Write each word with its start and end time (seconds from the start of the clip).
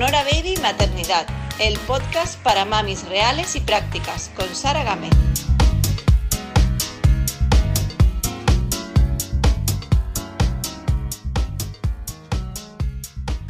Sonora 0.00 0.24
Baby 0.24 0.54
Maternidad, 0.62 1.26
el 1.58 1.78
podcast 1.80 2.42
para 2.42 2.64
mamis 2.64 3.06
reales 3.06 3.54
y 3.54 3.60
prácticas, 3.60 4.30
con 4.34 4.48
Sara 4.54 4.82
Gámez. 4.82 5.10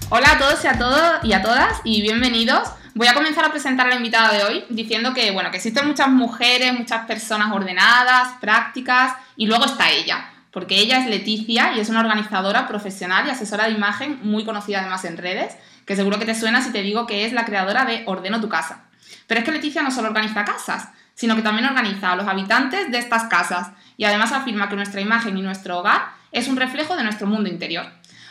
Hola 0.08 0.32
a 0.32 0.38
todos 0.38 0.64
y 0.64 0.66
a 0.66 0.76
todos 0.76 1.20
y 1.22 1.32
a 1.34 1.40
todas 1.40 1.80
y 1.84 2.02
bienvenidos. 2.02 2.68
Voy 2.96 3.06
a 3.06 3.14
comenzar 3.14 3.44
a 3.44 3.52
presentar 3.52 3.86
a 3.86 3.90
la 3.90 3.94
invitada 3.94 4.32
de 4.32 4.42
hoy 4.42 4.64
diciendo 4.70 5.14
que, 5.14 5.30
bueno, 5.30 5.52
que 5.52 5.58
existen 5.58 5.86
muchas 5.86 6.08
mujeres, 6.08 6.76
muchas 6.76 7.06
personas 7.06 7.52
ordenadas, 7.52 8.32
prácticas 8.40 9.12
y 9.36 9.46
luego 9.46 9.66
está 9.66 9.88
ella, 9.92 10.28
porque 10.50 10.80
ella 10.80 10.98
es 10.98 11.06
Leticia 11.06 11.74
y 11.76 11.78
es 11.78 11.90
una 11.90 12.00
organizadora 12.00 12.66
profesional 12.66 13.28
y 13.28 13.30
asesora 13.30 13.66
de 13.66 13.74
imagen 13.74 14.18
muy 14.24 14.44
conocida 14.44 14.80
además 14.80 15.04
en 15.04 15.16
redes, 15.16 15.54
que 15.90 15.96
seguro 15.96 16.20
que 16.20 16.24
te 16.24 16.36
suena 16.36 16.62
si 16.62 16.70
te 16.70 16.82
digo 16.82 17.04
que 17.04 17.24
es 17.24 17.32
la 17.32 17.44
creadora 17.44 17.84
de 17.84 18.04
Ordeno 18.06 18.40
tu 18.40 18.48
casa. 18.48 18.84
Pero 19.26 19.40
es 19.40 19.44
que 19.44 19.50
Leticia 19.50 19.82
no 19.82 19.90
solo 19.90 20.06
organiza 20.06 20.44
casas, 20.44 20.90
sino 21.16 21.34
que 21.34 21.42
también 21.42 21.66
organiza 21.66 22.12
a 22.12 22.14
los 22.14 22.28
habitantes 22.28 22.92
de 22.92 22.98
estas 22.98 23.24
casas 23.24 23.72
y 23.96 24.04
además 24.04 24.30
afirma 24.30 24.68
que 24.68 24.76
nuestra 24.76 25.00
imagen 25.00 25.36
y 25.36 25.42
nuestro 25.42 25.80
hogar 25.80 26.12
es 26.30 26.46
un 26.46 26.56
reflejo 26.56 26.94
de 26.94 27.02
nuestro 27.02 27.26
mundo 27.26 27.48
interior. 27.48 27.86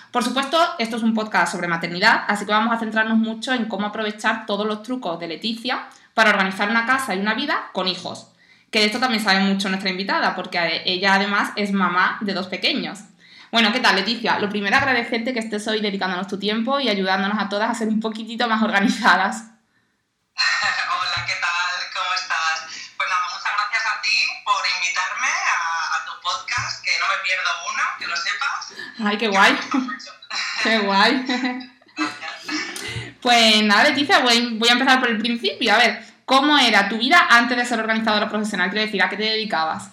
Por 0.09 0.23
supuesto, 0.23 0.57
esto 0.77 0.95
es 0.95 1.03
un 1.03 1.13
podcast 1.13 1.51
sobre 1.51 1.67
maternidad, 1.67 2.23
así 2.29 2.45
que 2.45 2.53
vamos 2.53 2.73
a 2.73 2.79
centrarnos 2.79 3.17
mucho 3.17 3.51
en 3.51 3.65
cómo 3.65 3.87
aprovechar 3.87 4.45
todos 4.45 4.65
los 4.65 4.81
trucos 4.81 5.19
de 5.19 5.27
Leticia 5.27 5.89
para 6.13 6.29
organizar 6.29 6.69
una 6.69 6.85
casa 6.85 7.13
y 7.13 7.19
una 7.19 7.33
vida 7.33 7.71
con 7.73 7.89
hijos. 7.89 8.31
Que 8.71 8.79
de 8.79 8.85
esto 8.85 9.01
también 9.01 9.21
sabe 9.21 9.41
mucho 9.41 9.67
nuestra 9.67 9.89
invitada, 9.89 10.33
porque 10.33 10.83
ella 10.85 11.15
además 11.15 11.51
es 11.57 11.73
mamá 11.73 12.19
de 12.21 12.33
dos 12.33 12.47
pequeños. 12.47 12.99
Bueno, 13.51 13.73
¿qué 13.73 13.79
tal, 13.79 13.95
Leticia? 13.95 14.37
Lo 14.37 14.47
primero, 14.47 14.77
agradecerte 14.77 15.33
que 15.33 15.39
estés 15.39 15.67
hoy 15.67 15.81
dedicándonos 15.81 16.27
tu 16.27 16.37
tiempo 16.37 16.79
y 16.79 16.87
ayudándonos 16.87 17.39
a 17.39 17.49
todas 17.49 17.71
a 17.71 17.73
ser 17.73 17.87
un 17.87 17.99
poquitito 17.99 18.47
más 18.47 18.61
organizadas. 18.61 19.37
Hola, 20.37 21.25
¿qué 21.25 21.33
tal? 21.41 21.81
¿Cómo 21.95 22.13
estás? 22.13 22.67
Pues 22.95 23.09
nada, 23.09 23.21
muchas 23.33 23.51
gracias 23.57 23.83
a 23.87 24.01
ti 24.03 24.17
por 24.45 24.61
invitarme 24.77 25.27
a, 25.27 26.05
tu 26.05 26.11
podcast, 26.21 26.85
que 26.85 26.91
no 26.99 27.07
me 27.07 27.17
pierdo 27.23 27.49
uno, 27.73 27.83
que 27.97 28.05
lo 28.05 28.15
sepas. 28.15 28.73
Ay, 29.03 29.17
qué 29.17 29.27
guay. 29.29 29.59
qué 30.63 30.77
guay. 30.79 31.25
pues 33.21 33.63
nada, 33.63 33.83
Leticia, 33.85 34.19
voy, 34.19 34.59
voy 34.59 34.69
a 34.69 34.73
empezar 34.73 34.99
por 34.99 35.09
el 35.09 35.17
principio. 35.17 35.73
A 35.73 35.77
ver, 35.77 36.05
¿cómo 36.25 36.55
era 36.59 36.87
tu 36.87 36.99
vida 36.99 37.25
antes 37.27 37.57
de 37.57 37.65
ser 37.65 37.79
organizadora 37.79 38.29
profesional? 38.29 38.69
Quiero 38.69 38.85
decir, 38.85 39.01
¿a 39.01 39.09
qué 39.09 39.17
te 39.17 39.23
dedicabas? 39.23 39.89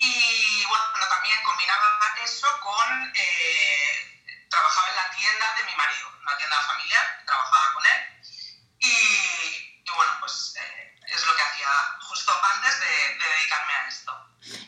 Y 0.00 0.64
bueno, 0.66 0.84
también 1.08 1.36
combinaba 1.44 1.90
eso 2.24 2.48
con... 2.60 3.12
Eh, 3.14 4.10
trabajaba 4.48 4.88
en 4.88 4.96
la 4.96 5.10
tienda 5.16 5.46
de 5.56 5.64
mi 5.64 5.76
marido, 5.76 6.08
una 6.22 6.36
tienda 6.36 6.56
familiar, 6.60 7.04
trabajaba 7.24 7.74
con 7.74 7.84
él. 7.86 8.00
Y, 8.80 9.90
bueno, 9.94 10.12
pues 10.20 10.54
eh, 10.56 10.94
es 11.06 11.26
lo 11.26 11.34
que 11.34 11.42
hacía 11.42 11.68
justo 12.00 12.32
antes 12.56 12.80
de, 12.80 12.86
dedicarme 12.86 13.72
a 13.72 13.88
esto. 13.88 14.12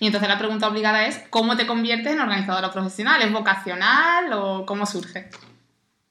Y 0.00 0.06
entonces 0.06 0.28
la 0.28 0.38
pregunta 0.38 0.68
obligada 0.68 1.04
es, 1.04 1.18
¿cómo 1.30 1.56
te 1.56 1.66
conviertes 1.66 2.12
en 2.12 2.20
organizadora 2.20 2.72
profesional? 2.72 3.22
¿Es 3.22 3.32
vocacional 3.32 4.32
o 4.32 4.66
cómo 4.66 4.86
surge? 4.86 5.30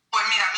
Pues 0.10 0.26
mira, 0.30 0.51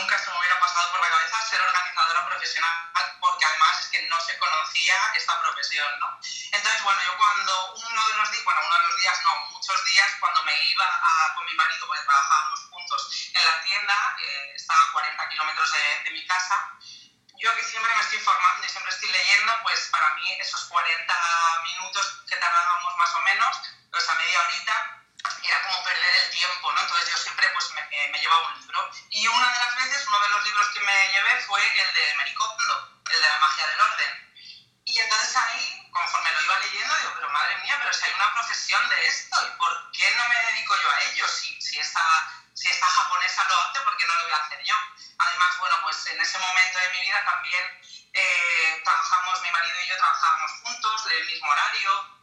nunca 0.00 0.18
se 0.18 0.30
me 0.30 0.38
hubiera 0.38 0.58
pasado 0.58 0.90
por 0.92 1.00
la 1.00 1.10
cabeza 1.10 1.42
ser 1.42 1.60
organizadora 1.60 2.26
profesional, 2.26 2.72
porque 3.20 3.44
además 3.44 3.80
es 3.80 3.86
que 3.88 4.08
no 4.08 4.18
se 4.20 4.38
conocía 4.38 4.96
esta 5.14 5.38
profesión, 5.40 6.00
¿no? 6.00 6.18
Entonces, 6.52 6.82
bueno, 6.82 7.00
yo 7.04 7.16
cuando 7.18 7.74
uno 7.74 8.08
de 8.08 8.14
los 8.16 8.30
días, 8.30 8.44
bueno, 8.44 8.60
uno 8.64 8.76
de 8.76 8.88
los 8.88 8.96
días, 8.96 9.20
no, 9.24 9.36
muchos 9.50 9.84
días, 9.84 10.10
cuando 10.18 10.42
me 10.44 10.64
iba 10.64 10.86
a, 10.86 11.34
con 11.34 11.44
mi 11.44 11.54
marido, 11.54 11.86
porque 11.86 12.02
trabajábamos 12.02 12.60
juntos 12.70 13.30
en 13.34 13.44
la 13.44 13.60
tienda, 13.62 14.16
eh, 14.22 14.52
estaba 14.56 14.80
a 14.80 14.92
40 14.92 15.28
kilómetros 15.28 15.72
de, 15.72 16.00
de 16.04 16.10
mi 16.12 16.26
casa, 16.26 16.78
yo 17.36 17.54
que 17.56 17.64
siempre 17.64 17.94
me 17.94 18.00
estoy 18.00 18.18
informando 18.18 18.66
y 18.66 18.68
siempre 18.68 18.92
estoy 18.92 19.10
leyendo, 19.10 19.52
pues 19.62 19.88
para 19.90 20.14
mí 20.14 20.32
esos 20.40 20.64
40 20.64 21.14
minutos 21.62 22.22
que 22.28 22.36
tardábamos 22.36 22.96
más 22.96 23.14
o 23.14 23.20
menos, 23.20 23.56
pues 23.90 24.08
a 24.08 24.14
media 24.14 24.40
horita, 24.42 24.99
era 25.50 25.62
como 25.62 25.82
perder 25.82 26.14
el 26.24 26.30
tiempo, 26.30 26.72
¿no? 26.72 26.80
Entonces 26.80 27.10
yo 27.10 27.16
siempre 27.16 27.48
pues 27.50 27.70
me, 27.72 27.80
eh, 27.80 28.08
me, 28.12 28.20
llevaba 28.20 28.46
un 28.48 28.60
libro. 28.60 28.90
Y 29.10 29.26
una 29.26 29.52
de 29.52 29.58
las 29.58 29.76
veces, 29.76 30.06
uno 30.06 30.20
de 30.20 30.28
los 30.28 30.44
libros 30.44 30.68
que 30.68 30.80
me 30.80 31.08
llevé 31.10 31.40
fue 31.42 31.60
el 31.80 31.94
de 31.94 32.14
Mericondo, 32.14 33.02
el 33.10 33.20
de 33.20 33.28
la 33.28 33.38
magia 33.38 33.66
del 33.66 33.80
orden. 33.80 34.34
Y 34.84 34.98
entonces 34.98 35.36
ahí, 35.36 35.90
conforme 35.90 36.32
lo 36.32 36.42
iba 36.42 36.58
leyendo, 36.60 36.96
digo, 36.96 37.12
pero 37.16 37.30
madre 37.30 37.56
mía, 37.58 37.78
pero 37.80 37.92
si 37.92 38.04
hay 38.04 38.12
una 38.12 38.34
profesión 38.34 38.88
de 38.88 39.06
esto, 39.06 39.36
¿y 39.46 39.58
por 39.58 39.90
qué 39.92 40.14
no 40.16 40.28
me 40.28 40.46
dedico 40.46 40.76
yo 40.80 40.90
a 40.90 41.00
ello? 41.10 41.28
Si, 41.28 41.60
si, 41.60 41.78
esta, 41.80 42.02
si 42.54 42.68
esta 42.68 42.86
japonesa 42.86 43.44
lo 43.48 43.60
hace, 43.60 43.80
¿por 43.80 43.96
qué 43.96 44.06
no 44.06 44.14
lo 44.14 44.22
voy 44.24 44.32
a 44.32 44.44
hacer 44.44 44.62
yo? 44.62 44.74
Además, 45.18 45.58
bueno, 45.58 45.76
pues 45.82 46.06
en 46.06 46.20
ese 46.20 46.38
momento 46.38 46.78
de 46.78 46.88
mi 46.90 47.00
vida 47.02 47.24
también 47.24 47.64
eh, 48.12 48.80
trabajamos, 48.84 49.42
mi 49.42 49.50
marido 49.50 49.80
y 49.80 49.88
yo 49.88 49.96
trabajábamos 49.96 50.52
juntos, 50.62 51.04
del 51.04 51.26
mismo 51.26 51.50
horario, 51.50 52.19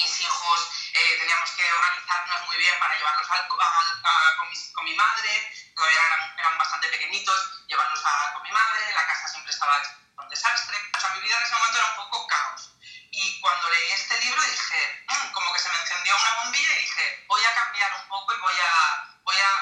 mis 0.00 0.20
hijos 0.20 0.58
eh, 0.94 1.16
teníamos 1.18 1.50
que 1.50 1.72
organizarnos 1.72 2.46
muy 2.46 2.56
bien 2.56 2.78
para 2.78 2.96
llevarlos 2.96 3.26
a, 3.30 3.48
con, 3.48 4.84
mi 4.84 4.96
madre, 4.96 5.52
todavía 5.76 6.00
eran, 6.38 6.58
bastante 6.58 6.88
pequeñitos, 6.88 7.66
llevarlos 7.66 8.00
a, 8.04 8.32
con 8.32 8.42
mi 8.42 8.50
madre, 8.50 8.92
la 8.94 9.06
casa 9.06 9.28
siempre 9.28 9.52
estaba 9.52 9.76
un 10.16 10.28
desastre. 10.28 10.76
O 10.96 11.00
sea, 11.00 11.10
mi 11.10 11.20
vida 11.20 11.36
en 11.36 11.42
ese 11.42 11.54
momento 11.54 11.78
era 11.78 11.90
un 11.90 11.96
poco 11.96 12.26
caos. 12.26 12.72
Y 13.10 13.40
cuando 13.40 13.68
leí 13.68 13.92
este 13.92 14.18
libro 14.20 14.42
dije, 14.42 15.04
mm, 15.06 15.32
como 15.32 15.52
que 15.52 15.60
se 15.60 15.68
me 15.68 15.78
encendió 15.80 16.16
una 16.16 16.34
bombilla 16.44 16.76
y 16.76 16.80
dije, 16.80 17.24
voy 17.28 17.44
a 17.44 17.54
cambiar 17.54 17.92
un 18.00 18.08
poco 18.08 18.34
y 18.34 18.38
voy 18.40 18.54
a, 18.54 19.20
voy 19.22 19.36
a, 19.36 19.52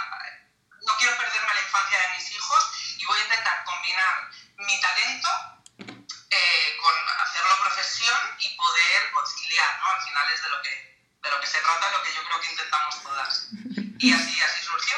no 0.87 0.97
quiero 0.99 1.17
perderme 1.17 1.55
la 1.55 1.63
infancia 1.63 1.99
de 1.99 2.09
mis 2.15 2.31
hijos 2.31 2.95
y 2.97 3.05
voy 3.07 3.19
a 3.19 3.23
intentar 3.25 3.65
combinar 3.65 4.31
mi 4.57 4.81
talento 4.81 5.29
eh, 6.31 6.77
con 6.81 6.95
profesión 7.59 8.19
y 8.39 8.57
poder 8.57 9.13
conciliar, 9.13 9.79
¿no? 9.81 9.87
Al 9.95 10.03
final 10.03 10.27
es 10.35 10.43
de 10.43 10.49
lo 10.49 10.63
que, 10.63 10.73
de 11.23 11.31
lo 11.31 11.41
que 11.41 11.47
se 11.47 11.61
trata, 11.61 11.91
lo 11.91 12.03
que 12.03 12.11
yo 12.15 12.23
creo 12.25 12.41
que 12.41 12.51
intentamos 12.51 13.03
todas. 13.03 13.49
Y 13.99 14.13
así, 14.13 14.41
así 14.41 14.61
surgió. 14.63 14.97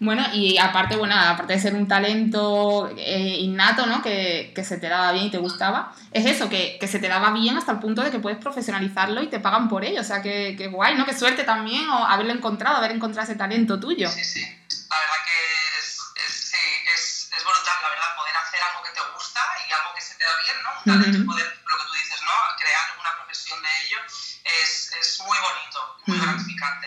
Bueno, 0.00 0.26
y 0.32 0.56
aparte, 0.56 0.96
bueno, 0.96 1.14
aparte 1.14 1.52
de 1.52 1.60
ser 1.60 1.74
un 1.74 1.86
talento 1.86 2.90
eh, 2.96 3.36
innato, 3.38 3.84
¿no? 3.84 4.00
Que, 4.00 4.50
que, 4.54 4.64
se 4.64 4.78
te 4.78 4.88
daba 4.88 5.12
bien 5.12 5.26
y 5.26 5.30
te 5.30 5.36
gustaba, 5.36 5.94
es 6.10 6.24
eso, 6.24 6.48
que, 6.48 6.78
que, 6.80 6.88
se 6.88 6.98
te 6.98 7.08
daba 7.08 7.32
bien 7.32 7.58
hasta 7.58 7.72
el 7.72 7.80
punto 7.80 8.00
de 8.02 8.10
que 8.10 8.18
puedes 8.18 8.38
profesionalizarlo 8.38 9.22
y 9.22 9.28
te 9.28 9.40
pagan 9.40 9.68
por 9.68 9.84
ello. 9.84 10.00
O 10.00 10.04
sea, 10.04 10.22
que, 10.22 10.56
que 10.56 10.68
guay, 10.68 10.94
¿no? 10.94 11.04
Qué 11.04 11.12
suerte 11.12 11.44
también 11.44 11.86
o 11.90 12.06
haberlo 12.06 12.32
encontrado, 12.32 12.78
haber 12.78 12.92
encontrado 12.92 13.28
ese 13.28 13.36
talento 13.36 13.78
tuyo. 13.78 14.08
Sí, 14.08 14.24
sí. 14.24 14.40
La 14.40 14.96
verdad 14.96 15.20
que 15.26 15.78
es, 15.78 16.00
es, 16.26 16.54
es, 16.94 17.30
es 17.36 17.44
brutal, 17.44 17.74
la 17.82 17.90
verdad, 17.90 18.16
poder 18.16 18.29
hacer 18.50 18.60
algo 18.66 18.82
que 18.82 18.90
te 18.90 19.02
gusta 19.14 19.40
y 19.62 19.72
algo 19.72 19.94
que 19.94 20.02
se 20.02 20.18
te 20.18 20.24
da 20.24 20.34
bien, 20.42 20.56
¿no? 20.66 20.70
Un 20.74 20.86
talento, 20.90 21.26
poder, 21.30 21.46
lo 21.46 21.76
que 21.78 21.84
tú 21.86 21.94
dices, 21.94 22.18
¿no? 22.26 22.34
Crear 22.58 22.86
una 22.98 23.12
profesión 23.14 23.62
de 23.62 23.70
ello 23.86 23.98
es, 24.42 24.90
es 24.98 25.22
muy 25.22 25.38
bonito, 25.38 25.78
muy 26.06 26.18
gratificante. 26.18 26.86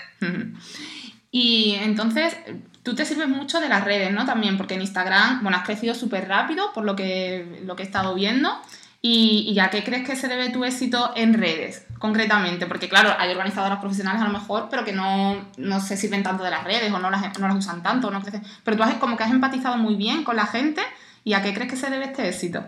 Y 1.31 1.75
entonces, 1.75 2.35
tú 2.83 2.93
te 2.95 3.05
sirves 3.05 3.29
mucho 3.29 3.61
de 3.61 3.69
las 3.69 3.83
redes, 3.83 4.11
¿no? 4.11 4.25
También, 4.25 4.57
porque 4.57 4.75
en 4.75 4.81
Instagram, 4.81 5.41
bueno, 5.41 5.57
has 5.57 5.65
crecido 5.65 5.95
súper 5.95 6.27
rápido, 6.27 6.73
por 6.73 6.83
lo 6.83 6.95
que, 6.95 7.61
lo 7.63 7.75
que 7.75 7.83
he 7.83 7.85
estado 7.85 8.13
viendo. 8.13 8.61
Y, 9.01 9.51
y, 9.53 9.59
a 9.59 9.69
qué 9.69 9.83
crees 9.83 10.07
que 10.07 10.15
se 10.15 10.29
debe 10.29 10.49
tu 10.49 10.63
éxito 10.63 11.11
en 11.17 11.33
redes, 11.33 11.85
concretamente? 11.99 12.67
Porque, 12.67 12.87
claro, 12.87 13.13
hay 13.19 13.31
organizadoras 13.31 13.79
profesionales 13.79 14.21
a 14.21 14.25
lo 14.25 14.31
mejor, 14.31 14.69
pero 14.69 14.85
que 14.85 14.93
no, 14.93 15.49
no 15.57 15.81
se 15.81 15.97
sirven 15.97 16.23
tanto 16.23 16.41
de 16.41 16.49
las 16.49 16.63
redes 16.63 16.89
o 16.89 16.99
no 16.99 17.09
las, 17.09 17.37
no 17.37 17.47
las 17.49 17.57
usan 17.57 17.83
tanto. 17.83 18.09
No 18.11 18.21
crecen. 18.21 18.43
Pero 18.63 18.77
tú 18.77 18.83
has, 18.83 18.93
como 18.95 19.17
que 19.17 19.23
has 19.23 19.31
empatizado 19.31 19.75
muy 19.75 19.95
bien 19.95 20.23
con 20.23 20.37
la 20.37 20.45
gente. 20.45 20.81
¿Y 21.23 21.33
a 21.33 21.41
qué 21.41 21.53
crees 21.53 21.71
que 21.71 21.77
se 21.77 21.89
debe 21.89 22.05
este 22.05 22.27
éxito? 22.27 22.59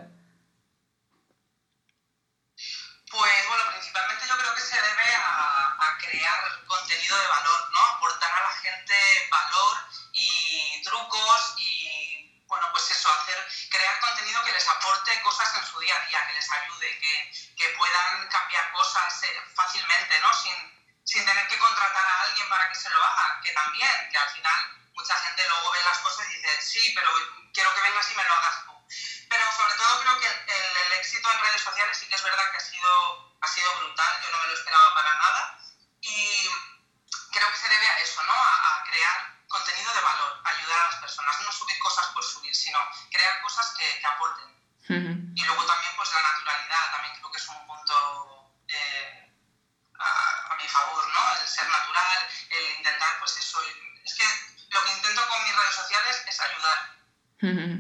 Pues 3.12 3.48
bueno, 3.48 3.64
principalmente 3.72 4.26
yo 4.28 4.38
creo 4.38 4.56
que 4.56 4.62
se 4.62 4.76
debe 4.76 5.16
a, 5.16 5.76
a 5.76 5.98
crear 5.98 6.66
contenido 6.66 7.18
de 7.18 7.28
valor, 7.28 7.72
¿no? 7.72 7.80
Aportar 7.98 8.32
a 8.32 8.44
la 8.44 8.54
gente 8.60 8.96
valor 9.30 9.78
y 10.14 10.82
trucos 10.84 11.54
y, 11.58 12.44
bueno, 12.48 12.68
pues 12.72 12.92
eso, 12.92 13.10
hacer, 13.12 13.38
crear 13.70 14.00
contenido 14.00 14.44
que 14.44 14.54
les 14.54 14.68
aporte 14.68 15.22
cosas 15.22 15.54
en 15.58 15.66
su 15.66 15.80
día 15.80 15.96
a 15.96 16.08
día, 16.08 16.28
que 16.28 16.34
les 16.34 16.52
ayude, 16.52 17.00
que, 17.00 17.32
que 17.58 17.70
puedan 17.78 18.28
cambiar 18.30 18.72
cosas 18.72 19.24
eh, 19.24 19.42
fácilmente, 19.54 20.20
¿no? 20.22 20.34
Sin, 20.34 20.56
sin 21.04 21.26
tener 21.26 21.48
que 21.48 21.60
contratar 21.60 22.06
a 22.06 22.22
alguien 22.22 22.48
para 22.48 22.70
que 22.70 22.76
se 22.76 22.90
lo 22.90 23.04
haga, 23.04 23.42
que 23.44 23.52
también, 23.52 24.10
que 24.10 24.18
al 24.18 24.30
final 24.30 24.85
mucha 24.96 25.16
gente 25.20 25.48
luego 25.48 25.72
ve 25.72 25.84
las 25.84 26.00
cosas 26.00 26.26
y 26.30 26.36
dice, 26.36 26.62
sí, 26.62 26.92
pero 26.96 27.10
quiero 27.54 27.74
que 27.74 27.82
vengas 27.82 28.10
y 28.12 28.16
me 28.16 28.24
lo 28.24 28.34
hagas 28.34 28.66
tú. 28.66 28.72
Pero 29.30 29.52
sobre 29.52 29.74
todo 29.76 30.00
creo 30.02 30.20
que 30.20 30.28
el, 30.28 30.78
el, 30.78 30.94
éxito 30.94 31.32
en 31.32 31.40
redes 31.40 31.62
sociales 31.62 31.98
sí 31.98 32.08
que 32.08 32.16
es 32.16 32.24
verdad 32.24 32.52
que 32.52 32.58
ha 32.58 32.62
sido, 32.62 33.38
ha 33.42 33.48
sido 33.48 33.76
brutal, 33.80 34.22
yo 34.24 34.32
no 34.32 34.40
me 34.40 34.48
lo 34.48 34.54
esperaba 34.54 34.94
para 34.96 35.14
nada. 35.14 35.60
Y 36.02 36.50
creo 37.32 37.52
que 37.52 37.58
se 37.58 37.70
debe 37.70 37.88
a 37.88 38.00
eso, 38.00 38.24
¿no? 38.24 38.34
A, 38.34 38.84
crear 38.86 39.44
contenido 39.48 39.94
de 39.94 40.02
valor, 40.02 40.42
ayudar 40.46 40.80
a 40.80 40.92
las 40.92 40.96
personas, 41.02 41.42
no 41.42 41.52
subir 41.52 41.78
cosas 41.80 42.08
por 42.08 42.24
subir, 42.24 42.56
sino 42.56 42.80
crear 43.12 43.42
cosas 43.42 43.74
que, 43.78 44.00
que 44.00 44.08
aporten. 44.08 44.56
Y 44.88 45.44
luego 45.44 45.66
también 45.66 45.92
pues 45.98 46.14
la 46.14 46.22
naturalidad, 46.22 46.92
también 46.92 47.16
creo 47.16 47.32
que 47.32 47.38
es 47.38 47.48
un 47.50 47.66
punto 47.66 48.54
eh, 48.68 49.34
a, 50.00 50.54
a, 50.54 50.56
mi 50.56 50.68
favor, 50.68 51.08
¿no? 51.08 51.36
El 51.42 51.48
ser 51.48 51.68
natural, 51.68 51.95
intento 55.06 55.22
con 55.30 55.40
mis 55.46 55.54
redes 55.54 55.76
sociales 55.76 56.26
es 56.30 56.38
ayudar. 56.42 56.80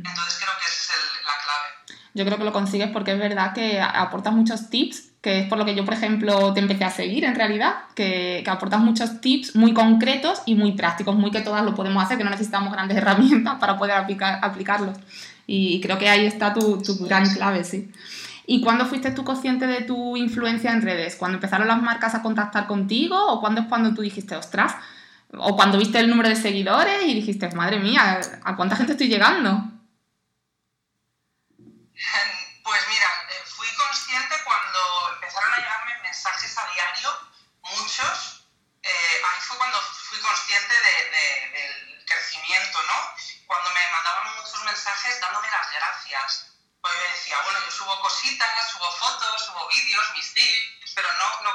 Entonces 0.06 0.38
creo 0.38 0.54
que 0.60 0.66
esa 0.66 0.94
es 0.94 1.26
la 1.26 1.36
clave. 1.44 1.98
Yo 2.14 2.26
creo 2.26 2.38
que 2.38 2.44
lo 2.44 2.54
consigues 2.54 2.90
porque 2.92 3.14
es 3.14 3.20
verdad 3.20 3.54
que 3.54 3.82
aportas 3.82 4.34
muchos 4.34 4.70
tips 4.70 5.16
que 5.26 5.40
es 5.40 5.48
por 5.48 5.58
lo 5.58 5.66
que 5.66 5.74
yo, 5.74 5.84
por 5.86 5.96
ejemplo, 5.96 6.54
te 6.54 6.60
empecé 6.60 6.84
a 6.84 6.92
seguir 6.92 7.26
en 7.26 7.34
realidad, 7.34 7.86
que, 7.96 8.44
que, 8.46 8.52
aportas 8.52 8.80
muchos 8.80 9.22
tips 9.22 9.56
muy 9.56 9.74
concretos 9.74 10.44
y 10.46 10.54
muy 10.54 10.74
prácticos, 10.74 11.16
muy 11.16 11.32
que 11.32 11.42
todas 11.42 11.66
lo 11.66 11.74
podemos 11.74 12.04
hacer, 12.04 12.20
que 12.20 12.24
no 12.24 12.30
necesitamos 12.30 12.72
grandes 12.72 12.96
herramientas 13.00 13.56
para 13.56 13.76
poder 13.76 13.96
aplicar, 13.96 14.38
aplicarlos. 14.44 14.96
Y 15.48 15.82
creo 15.82 15.98
que 15.98 16.10
ahí 16.10 16.28
está 16.28 16.54
tu, 16.54 16.80
tu 16.80 17.04
gran 17.06 17.28
clave, 17.34 17.64
sí. 17.64 17.92
¿Y 18.46 18.62
cuándo 18.62 18.86
fuiste 18.86 19.10
tú 19.10 19.24
consciente 19.24 19.66
de 19.66 19.82
tu 19.82 20.16
influencia 20.16 20.72
en 20.72 20.84
redes? 20.84 21.16
¿Cuándo 21.16 21.38
empezaron 21.38 21.68
las 21.68 21.82
marcas 21.82 22.14
a 22.14 22.22
contactar 22.22 22.68
contigo? 22.68 23.18
¿O 23.30 23.40
cuándo 23.40 23.62
es 23.62 23.68
cuando 23.68 23.96
tú 23.96 24.04
dijiste, 24.04 24.36
ostras? 24.36 24.76
¿O 25.38 25.56
cuando 25.56 25.78
viste 25.78 26.00
el 26.00 26.10
número 26.10 26.30
de 26.30 26.36
seguidores 26.36 27.04
y 27.04 27.14
dijiste, 27.14 27.50
madre 27.50 27.80
mía, 27.80 28.20
¿a 28.44 28.56
cuánta 28.56 28.76
gente 28.76 28.94
estoy 28.94 29.08
llegando? 29.08 29.64
Pues 32.64 32.82
mira, 32.90 33.08
a 36.58 36.74
diario, 36.74 37.32
muchos, 37.62 38.48
eh, 38.82 39.22
ahí 39.26 39.42
fue 39.42 39.58
cuando 39.58 39.82
fui 39.82 40.20
consciente 40.20 40.74
del 40.74 42.06
crecimiento, 42.06 42.82
¿no? 42.84 43.16
Cuando 43.48 43.70
me 43.72 43.92
mandaban 43.92 44.36
muchos 44.36 44.64
mensajes 44.64 45.20
dándome 45.20 45.50
las 45.52 45.72
gracias. 45.72 46.52
Pues 46.82 46.94
yo 46.94 47.12
decía, 47.12 47.42
bueno, 47.42 47.60
yo 47.66 47.72
subo 47.72 48.00
cositas, 48.02 48.72
subo 48.72 48.92
fotos, 48.92 49.46
subo 49.46 49.68
vídeos, 49.68 50.12
mis 50.14 50.34
tips, 50.34 50.94
pero 50.96 51.12
no, 51.14 51.42
no, 51.42 51.52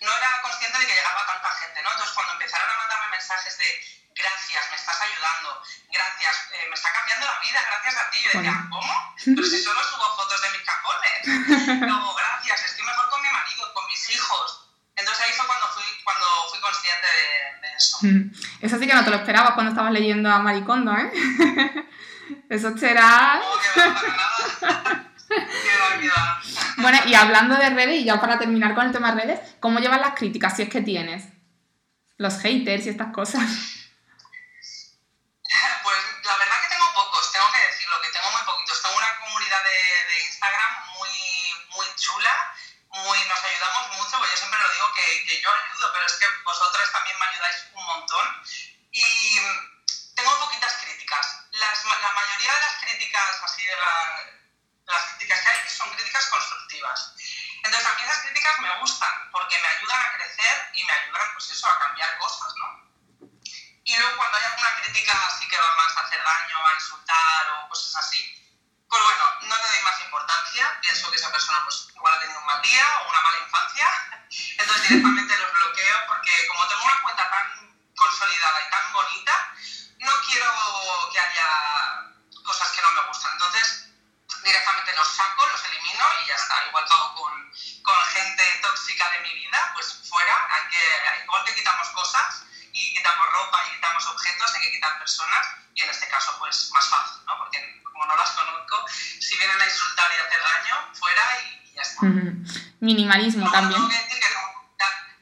no 0.00 0.16
era 0.16 0.42
consciente 0.42 0.78
de 0.78 0.86
que 0.86 0.94
llegaba 0.94 1.26
tanta 1.26 1.50
gente, 1.50 1.82
¿no? 1.82 1.90
Entonces 1.92 2.14
cuando 2.14 2.32
empezaron 2.32 2.68
a 2.68 2.78
mandarme 2.78 2.93
mensajes 3.14 3.58
de 3.58 3.68
gracias, 4.14 4.62
me 4.70 4.76
estás 4.76 4.98
ayudando, 5.00 5.62
gracias, 5.90 6.34
eh, 6.52 6.66
me 6.68 6.74
está 6.74 6.90
cambiando 6.92 7.26
la 7.26 7.38
vida, 7.40 7.58
gracias 7.62 7.94
a 7.94 8.10
ti. 8.10 8.18
Yo 8.24 8.30
decía, 8.38 8.66
¿cómo? 8.70 8.94
Pero 9.24 9.42
si 9.42 9.58
solo 9.62 9.80
subo 9.82 10.06
fotos 10.16 10.40
de 10.42 10.50
mis 10.54 10.62
cajones. 10.66 11.14
No, 11.88 12.14
gracias, 12.14 12.64
estoy 12.64 12.84
mejor 12.84 13.08
con 13.10 13.22
mi 13.22 13.28
marido, 13.28 13.72
con 13.74 13.86
mis 13.86 14.10
hijos. 14.10 14.70
Entonces 14.96 15.24
ahí 15.24 15.32
fue 15.32 15.46
cuando 15.46 15.66
fui, 15.68 15.84
cuando 16.04 16.26
fui 16.50 16.60
consciente 16.60 17.06
de, 17.62 17.76
eso. 17.76 17.98
Mm. 18.02 18.64
Eso 18.64 18.78
sí 18.78 18.86
que 18.86 18.94
no 18.94 19.04
te 19.04 19.10
lo 19.10 19.16
esperabas 19.16 19.52
cuando 19.54 19.70
estabas 19.72 19.92
leyendo 19.92 20.30
a 20.30 20.38
Maricondo, 20.38 20.92
¿eh? 20.92 21.10
eso 22.50 22.76
será... 22.76 23.40
Bueno, 26.76 26.98
y 27.06 27.14
hablando 27.14 27.56
de 27.56 27.70
redes, 27.70 28.00
y 28.00 28.04
ya 28.04 28.20
para 28.20 28.38
terminar 28.38 28.74
con 28.74 28.86
el 28.86 28.92
tema 28.92 29.12
de 29.12 29.22
redes, 29.22 29.40
¿cómo 29.58 29.78
llevas 29.78 30.00
las 30.00 30.14
críticas 30.14 30.54
si 30.54 30.62
es 30.62 30.68
que 30.68 30.82
tienes? 30.82 31.33
Los 32.16 32.38
haters 32.40 32.86
y 32.86 32.90
estas 32.90 33.12
cosas. 33.12 33.42
Pues 35.84 35.98
la 36.24 36.36
verdad 36.38 36.62
que 36.62 36.68
tengo 36.68 36.86
pocos, 36.94 37.30
tengo 37.30 37.52
que 37.52 37.66
decirlo, 37.66 38.00
que 38.00 38.08
tengo 38.08 38.30
muy 38.30 38.42
poquitos. 38.42 38.80
Tengo 38.82 38.96
una 38.96 39.20
comunidad 39.20 39.62
de, 39.62 39.78
de 40.08 40.24
Instagram 40.24 40.72
muy, 40.96 41.10
muy 41.76 41.86
chula, 41.96 42.34
muy, 42.88 43.18
nos 43.28 43.44
ayudamos 43.44 43.96
mucho, 43.98 44.18
pues 44.18 44.30
yo 44.30 44.36
siempre 44.38 44.58
lo 44.58 44.72
digo 44.72 44.92
que, 44.94 45.26
que 45.26 45.42
yo 45.42 45.50
ayudo, 45.52 45.92
pero 45.92 46.06
es 46.06 46.14
que 46.14 46.26
vosotros 46.44 46.92
también 46.92 47.18
me 47.18 47.26
ayudáis 47.26 47.56
un 47.74 47.84
montón. 47.84 48.26
Y 48.92 49.38
tengo 50.14 50.38
poquitas 50.38 50.72
críticas. 50.82 51.26
Las, 51.52 51.84
la 51.84 52.12
mayoría 52.12 52.54
de 52.54 52.60
las 52.60 52.74
críticas 52.80 53.42
así 53.44 53.64
de 53.64 53.76
la, 53.76 53.94
las 54.86 55.02
críticas 55.10 55.40
que 55.40 55.48
hay 55.48 55.68
son 55.68 55.90
críticas 55.94 56.26
constructivas. 56.26 57.14
Entonces 57.64 57.90
a 57.90 57.94
mí 57.94 58.02
esas 58.02 58.22
críticas 58.22 58.60
me 58.60 58.78
gustan 58.80 59.30
porque 59.32 59.58
me 59.60 59.68
ayudan 59.68 60.00
a 60.00 60.12
crecer 60.12 60.70
y 60.74 60.84
me 60.84 60.92
ayudan 60.92 61.32
pues 61.32 61.50
eso, 61.50 61.68
a 61.68 61.78
cambiar 61.78 62.18
cosas, 62.18 62.54
¿no? 62.56 62.84
Y 63.84 63.96
luego 63.96 64.16
cuando 64.16 64.36
hay 64.36 64.44
alguna 64.44 64.74
crítica 64.82 65.12
así 65.26 65.48
que 65.48 65.58
va 65.58 65.76
más 65.76 65.96
a 65.96 66.00
hacer 66.00 66.22
daño, 66.22 66.66
a 66.66 66.74
insultar 66.74 67.50
o 67.50 67.68
cosas 67.68 67.96
así, 67.96 68.20
pues 68.88 69.02
bueno, 69.02 69.24
no 69.42 69.56
le 69.56 69.68
doy 69.68 69.82
más 69.82 70.00
importancia, 70.00 70.78
pienso 70.80 71.10
que 71.10 71.16
esa 71.16 71.32
persona 71.32 71.64
pues 71.64 71.88
igual 71.94 72.14
ha 72.14 72.20
tenido 72.20 72.38
un 72.38 72.46
mal 72.46 72.62
día 72.62 72.86
o 73.00 73.10
una 73.10 73.20
mala 73.22 73.38
infancia, 73.38 73.88
entonces 74.58 74.88
directamente 74.88 75.36
los 75.36 75.52
bloqueo 75.52 76.06
porque 76.06 76.46
como 76.48 76.68
tengo 76.68 76.84
una 76.84 77.02
cuenta 77.02 77.30
tan 77.30 77.74
consolidada 77.96 78.60
y 78.60 78.70
tan 78.70 78.92
bonita, 78.92 79.54
no 79.98 80.12
quiero 80.26 81.10
que 81.12 81.18
haya 81.18 82.14
cosas 82.44 82.70
que 82.72 82.82
no 82.82 82.90
me 82.92 83.08
gustan. 83.08 83.32
Entonces, 83.32 83.88
directamente 84.42 84.94
los 84.94 85.08
saco, 85.08 85.46
los 85.46 85.64
elimino 85.64 86.04
y 86.22 86.28
ya 86.28 86.34
está. 86.34 86.66
Igual 86.68 86.84
que 86.84 86.92
hago 86.92 87.14
con, 87.14 87.52
tóxica 88.74 89.08
de 89.12 89.20
mi 89.20 89.34
vida, 89.34 89.58
pues 89.74 90.02
fuera, 90.02 90.34
hay 90.50 90.62
que, 90.68 91.22
igual 91.24 91.44
que 91.44 91.54
quitamos 91.54 91.88
cosas, 91.90 92.44
y 92.72 92.94
quitamos 92.94 93.26
ropa 93.30 93.58
y 93.68 93.74
quitamos 93.76 94.04
objetos, 94.08 94.52
hay 94.54 94.62
que 94.62 94.72
quitar 94.72 94.98
personas 94.98 95.46
y 95.74 95.82
en 95.82 95.90
este 95.90 96.08
caso 96.08 96.34
pues 96.40 96.70
más 96.74 96.88
fácil, 96.88 97.22
¿no? 97.26 97.38
Porque 97.38 97.80
como 97.84 98.04
no 98.06 98.16
las 98.16 98.30
conozco, 98.32 98.84
si 98.88 99.38
vienen 99.38 99.60
a 99.60 99.64
insultar 99.64 100.10
y 100.10 100.20
a 100.20 100.26
hacer 100.26 100.42
daño, 100.42 100.74
fuera 100.92 101.22
y, 101.40 101.74
ya 101.74 101.82
está. 101.82 102.06
Minimalismo 102.80 103.50
también. 103.50 103.78
Tengo 103.78 103.88
que 103.88 104.02
decir 104.02 104.20
que 104.20 104.28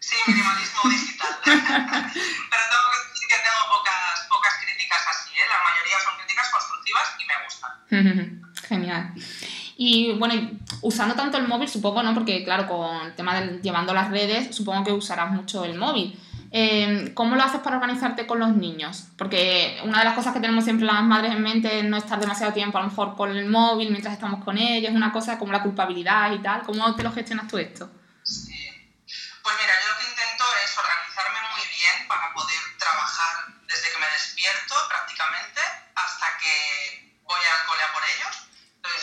sí, 0.01 0.17
minimalismo 0.27 0.91
digital. 0.91 1.39
Pero 1.45 2.63
tengo 2.73 2.87
que 2.89 2.99
decir 3.09 3.29
que 3.29 3.37
tengo 3.37 3.63
pocas, 3.69 4.27
pocas 4.31 4.55
críticas 4.65 5.03
así, 5.09 5.31
¿eh? 5.33 5.49
La 5.49 5.63
mayoría 5.63 6.01
son 6.01 6.17
críticas 6.17 6.49
constructivas 6.49 7.09
y 7.19 7.25
me 7.27 7.45
gustan. 7.45 8.43
Genial. 8.69 9.13
Y 9.77 10.13
bueno, 10.13 10.35
usando 10.83 11.15
tanto 11.15 11.39
el 11.39 11.49
móvil, 11.49 11.69
supongo, 11.69 12.03
¿no? 12.03 12.13
Porque 12.13 12.45
claro, 12.45 12.67
con 12.69 13.07
el 13.07 13.15
tema 13.15 13.41
de 13.41 13.61
llevando 13.63 13.95
las 13.95 14.11
redes, 14.11 14.55
supongo 14.55 14.85
que 14.85 14.93
usarás 14.93 15.31
mucho 15.31 15.65
el 15.65 15.79
móvil. 15.79 16.19
Em, 16.55 17.15
¿Cómo 17.15 17.35
lo 17.35 17.43
haces 17.43 17.63
para 17.63 17.77
organizarte 17.77 18.27
con 18.27 18.39
los 18.39 18.55
niños? 18.55 19.07
Porque 19.17 19.81
una 19.85 20.01
de 20.01 20.05
las 20.05 20.13
cosas 20.15 20.35
que 20.35 20.41
tenemos 20.41 20.65
siempre 20.65 20.85
las 20.85 21.03
madres 21.03 21.33
en 21.33 21.41
mente 21.41 21.79
es 21.79 21.85
no 21.85 21.97
estar 21.97 22.21
demasiado 22.21 22.53
tiempo 22.53 22.77
a 22.77 22.83
lo 22.83 22.89
mejor 22.89 23.17
con 23.17 23.35
el 23.35 23.47
móvil 23.47 23.91
mientras 23.91 24.13
estamos 24.13 24.45
con 24.45 24.59
ellos, 24.59 24.93
una 24.93 25.13
cosa 25.13 25.39
como 25.39 25.51
la 25.51 25.63
culpabilidad 25.63 26.31
y 26.33 26.43
tal. 26.43 26.61
¿Cómo 26.63 26.95
te 26.95 27.03
lo 27.03 27.11
gestionas 27.11 27.49
tú 27.49 27.57
esto? 27.57 27.89
Pues 27.89 29.57
mira, 29.59 29.75
yo 29.81 29.89
lo 29.89 29.99
que 29.99 30.05
intento 30.13 30.45
es 30.63 30.77
organizarme 30.77 31.41
muy 31.57 31.65
bien 31.73 32.07
para 32.07 32.35
poder 32.35 32.61
trabajar 32.79 33.49
desde 33.67 33.89
que 33.89 33.99
me 33.99 34.13
despierto 34.13 34.75
prácticamente 34.93 35.61
hasta 35.97 36.27
que 36.37 37.17
voy 37.25 37.41
al 37.41 37.65
cole 37.65 37.83
por 37.97 38.03
ellos. 38.13 38.52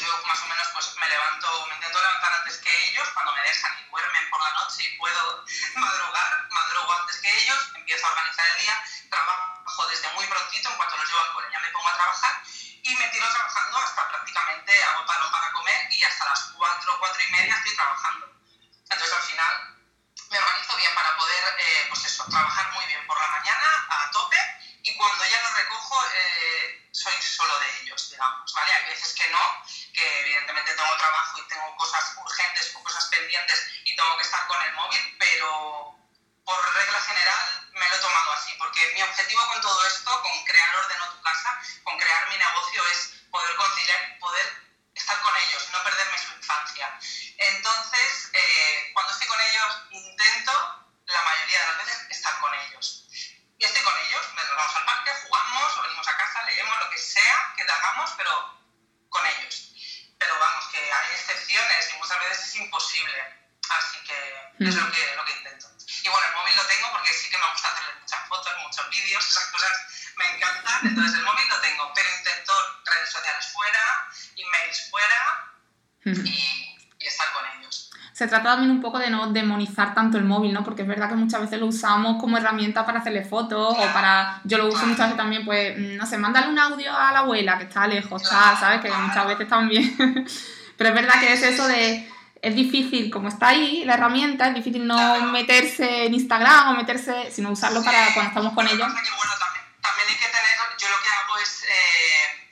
Yo 0.09 0.25
más 0.25 0.41
o 0.41 0.47
menos 0.47 0.67
pues 0.73 0.95
me 0.97 1.07
levanto, 1.07 1.67
me 1.67 1.75
intento 1.75 2.01
levantar 2.01 2.33
antes 2.33 2.57
que 2.57 2.89
ellos 2.89 3.07
cuando 3.13 3.31
me 3.31 3.43
dejan 3.43 3.77
y 3.77 3.89
duermen 3.91 4.29
por 4.31 4.41
la 4.41 4.51
noche 4.53 4.83
y 4.83 4.97
puedo 4.97 5.45
madrugar, 5.75 6.47
madrugo 6.49 6.93
antes 6.93 7.17
que 7.17 7.43
ellos, 7.43 7.59
empiezo 7.75 8.07
a 8.07 8.09
organizar 8.09 8.45
el 8.47 8.57
día, 8.57 8.83
trabajo 9.11 9.87
desde 9.87 10.09
muy 10.13 10.25
prontito, 10.25 10.67
en 10.67 10.77
cuanto 10.77 10.97
los 10.97 11.07
llevo 11.07 11.19
al 11.19 11.33
cole 11.33 11.47
ya 11.51 11.59
me 11.59 11.69
pongo 11.69 11.89
a 11.89 11.95
trabajar 11.95 12.41
y 12.81 12.95
me 12.95 13.07
tiro 13.09 13.31
trabajando 13.31 13.77
hasta 13.77 14.09
prácticamente 14.09 14.83
hago 14.83 15.05
paro 15.05 15.31
para 15.31 15.51
comer 15.51 15.93
y 15.93 16.03
hasta 16.03 16.25
las 16.25 16.41
4, 16.57 16.97
4 16.99 17.21
y 17.21 17.31
media 17.31 17.55
estoy 17.55 17.75
trabajando. 17.75 18.33
Entonces 18.89 19.13
al 19.13 19.23
final 19.23 19.77
me 20.31 20.39
organizo 20.39 20.75
bien 20.77 20.95
para 20.95 21.15
poder, 21.17 21.55
eh, 21.59 21.85
pues 21.89 22.05
eso, 22.05 22.25
trabajar 22.31 22.71
muy 22.73 22.85
bien 22.87 23.05
por 23.05 23.19
la 23.19 23.27
mañana 23.27 23.85
a 23.89 24.09
tope 24.09 24.37
y 24.81 24.95
cuando 24.97 25.23
ya 25.23 25.39
los 25.43 25.53
recojo 25.53 26.03
eh, 26.15 26.89
soy 26.91 27.13
solo 27.21 27.57
de 27.59 27.81
ellos, 27.81 28.09
digamos, 28.09 28.53
¿vale? 28.53 28.73
Hay 28.73 28.85
veces 28.85 29.13
que 29.13 29.29
no, 29.29 29.63
que 29.99 30.19
evidentemente 30.21 30.73
tengo 30.73 30.97
trabajo 30.97 31.39
y 31.39 31.47
tengo 31.47 31.75
cosas 31.75 32.13
urgentes 32.15 32.71
o 32.75 32.83
cosas 32.83 33.05
pendientes 33.07 33.67
y 33.83 33.95
tengo 33.95 34.15
que 34.15 34.23
estar 34.23 34.47
con 34.47 34.61
el 34.61 34.73
móvil, 34.73 35.15
pero 35.19 35.95
por 36.45 36.73
regla 36.73 37.01
general 37.01 37.69
me 37.73 37.89
lo 37.89 37.95
he 37.95 37.99
tomado 37.99 38.31
así, 38.31 38.53
porque 38.57 38.93
mi 38.93 39.01
objetivo 39.01 39.45
con 39.47 39.61
todo 39.61 39.85
esto, 39.85 40.21
con 40.21 40.45
crear 40.45 40.75
Orden 40.77 41.01
o 41.01 41.11
tu 41.11 41.21
casa, 41.21 41.59
con 41.83 41.97
crear 41.97 42.29
mi 42.29 42.37
negocio 42.37 42.81
es 42.87 43.13
poder 43.29 43.55
conciliar, 43.57 44.19
poder 44.19 44.63
estar 44.95 45.21
con 45.21 45.35
ellos, 45.35 45.67
no 45.73 45.83
perderme 45.83 46.17
su 46.17 46.33
infancia. 46.33 46.97
Entonces, 47.37 48.29
eh, 48.33 48.91
cuando 48.93 49.11
estoy 49.11 49.27
con 49.27 49.41
ellos, 49.41 49.83
intento 49.91 50.85
la 51.07 51.21
mayoría 51.23 51.59
de 51.59 51.67
las 51.67 51.77
se 78.49 78.53
trata 78.53 78.57
también 78.57 78.71
un 78.71 78.81
poco 78.81 78.99
de 78.99 79.09
no 79.09 79.27
demonizar 79.31 79.93
tanto 79.93 80.17
el 80.17 80.23
móvil, 80.23 80.53
¿no? 80.53 80.63
Porque 80.63 80.81
es 80.83 80.87
verdad 80.87 81.09
que 81.09 81.15
muchas 81.15 81.41
veces 81.41 81.59
lo 81.59 81.67
usamos 81.67 82.19
como 82.19 82.37
herramienta 82.37 82.85
para 82.85 82.99
hacerle 82.99 83.23
fotos 83.23 83.75
o 83.77 83.93
para... 83.93 84.41
Yo 84.43 84.57
lo 84.57 84.67
uso 84.67 84.85
muchas 84.85 85.07
veces 85.07 85.17
también, 85.17 85.45
pues, 85.45 85.77
mm, 85.77 85.97
no 85.97 86.05
sé, 86.05 86.17
mándale 86.17 86.49
un 86.49 86.59
audio 86.59 86.95
a 86.95 87.11
la 87.11 87.19
abuela 87.19 87.57
que 87.57 87.63
está 87.65 87.87
lejos, 87.87 88.23
¿sabes? 88.23 88.81
Que 88.81 88.91
muchas 88.91 89.27
veces 89.27 89.47
también... 89.47 89.95
Pero 90.77 90.89
es 90.89 90.95
verdad 90.95 91.19
que 91.19 91.33
es 91.33 91.43
eso 91.43 91.67
de... 91.67 92.09
Es 92.41 92.55
difícil, 92.55 93.11
como 93.11 93.27
está 93.27 93.49
ahí 93.49 93.83
la 93.83 93.95
herramienta, 93.95 94.47
es 94.47 94.55
difícil 94.55 94.87
no 94.87 95.21
meterse 95.25 96.05
en 96.05 96.13
Instagram 96.13 96.69
o 96.69 96.73
meterse, 96.75 97.29
sino 97.31 97.51
usarlo 97.51 97.83
para 97.83 98.13
cuando 98.13 98.29
estamos 98.29 98.53
con 98.53 98.65
ellos. 98.65 98.79
también, 98.79 100.07
hay 100.07 100.15
que 100.15 100.31
tener, 100.31 100.55
yo 100.79 100.87
lo 100.87 100.99
que 101.03 101.09
hago 101.09 101.37
es 101.37 101.63
eh, 101.63 102.49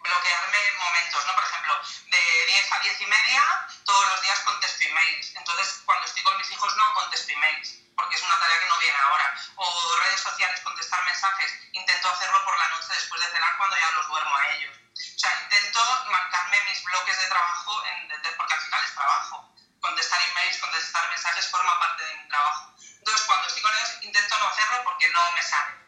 bloquearme 0.00 0.60
momentos, 0.80 1.20
¿no? 1.26 1.34
Por 1.34 1.44
ejemplo, 1.44 1.72
de 2.10 2.22
10 2.48 2.72
a 2.72 2.82
10 2.82 3.00
y 3.00 3.04
media 3.04 3.42
todos 3.86 4.08
los 4.10 4.20
días 4.20 4.40
contesto 4.40 4.84
emails. 4.84 5.32
Entonces, 5.36 5.80
cuando 5.84 6.04
estoy 6.06 6.22
con 6.22 6.36
mis 6.36 6.50
hijos 6.50 6.76
no 6.76 6.94
contesto 6.94 7.32
emails, 7.32 7.78
porque 7.96 8.16
es 8.16 8.22
una 8.22 8.38
tarea 8.38 8.60
que 8.60 8.68
no 8.68 8.78
viene 8.78 8.98
ahora. 8.98 9.34
O 9.56 9.96
redes 10.02 10.20
sociales, 10.20 10.60
contestar 10.60 11.02
mensajes, 11.04 11.52
intento 11.72 12.10
hacerlo 12.10 12.44
por 12.44 12.58
la 12.58 12.68
noche 12.68 12.92
después 12.92 13.20
de 13.22 13.32
cenar 13.32 13.56
cuando 13.56 13.76
ya 13.76 13.90
los 13.92 14.08
duermo 14.08 14.36
a 14.36 14.50
ellos. 14.50 14.76
O 14.76 15.18
sea, 15.18 15.32
intento 15.42 15.80
marcarme 16.10 16.60
mis 16.68 16.82
bloques 16.84 17.18
de 17.18 17.26
trabajo, 17.26 17.84
en, 17.86 18.08
porque 18.36 18.54
al 18.54 18.60
final 18.60 18.84
es 18.84 18.94
trabajo. 18.94 19.54
Contestar 19.80 20.20
emails, 20.20 20.58
contestar 20.58 21.08
mensajes 21.08 21.48
forma 21.48 21.78
parte 21.78 22.04
de 22.04 22.16
mi 22.16 22.28
trabajo. 22.28 22.74
Entonces, 22.98 23.26
cuando 23.26 23.46
estoy 23.46 23.62
con 23.62 23.72
ellos, 23.72 24.02
intento 24.02 24.38
no 24.38 24.48
hacerlo 24.48 24.84
porque 24.84 25.08
no 25.08 25.32
me 25.32 25.42
sale. 25.42 25.86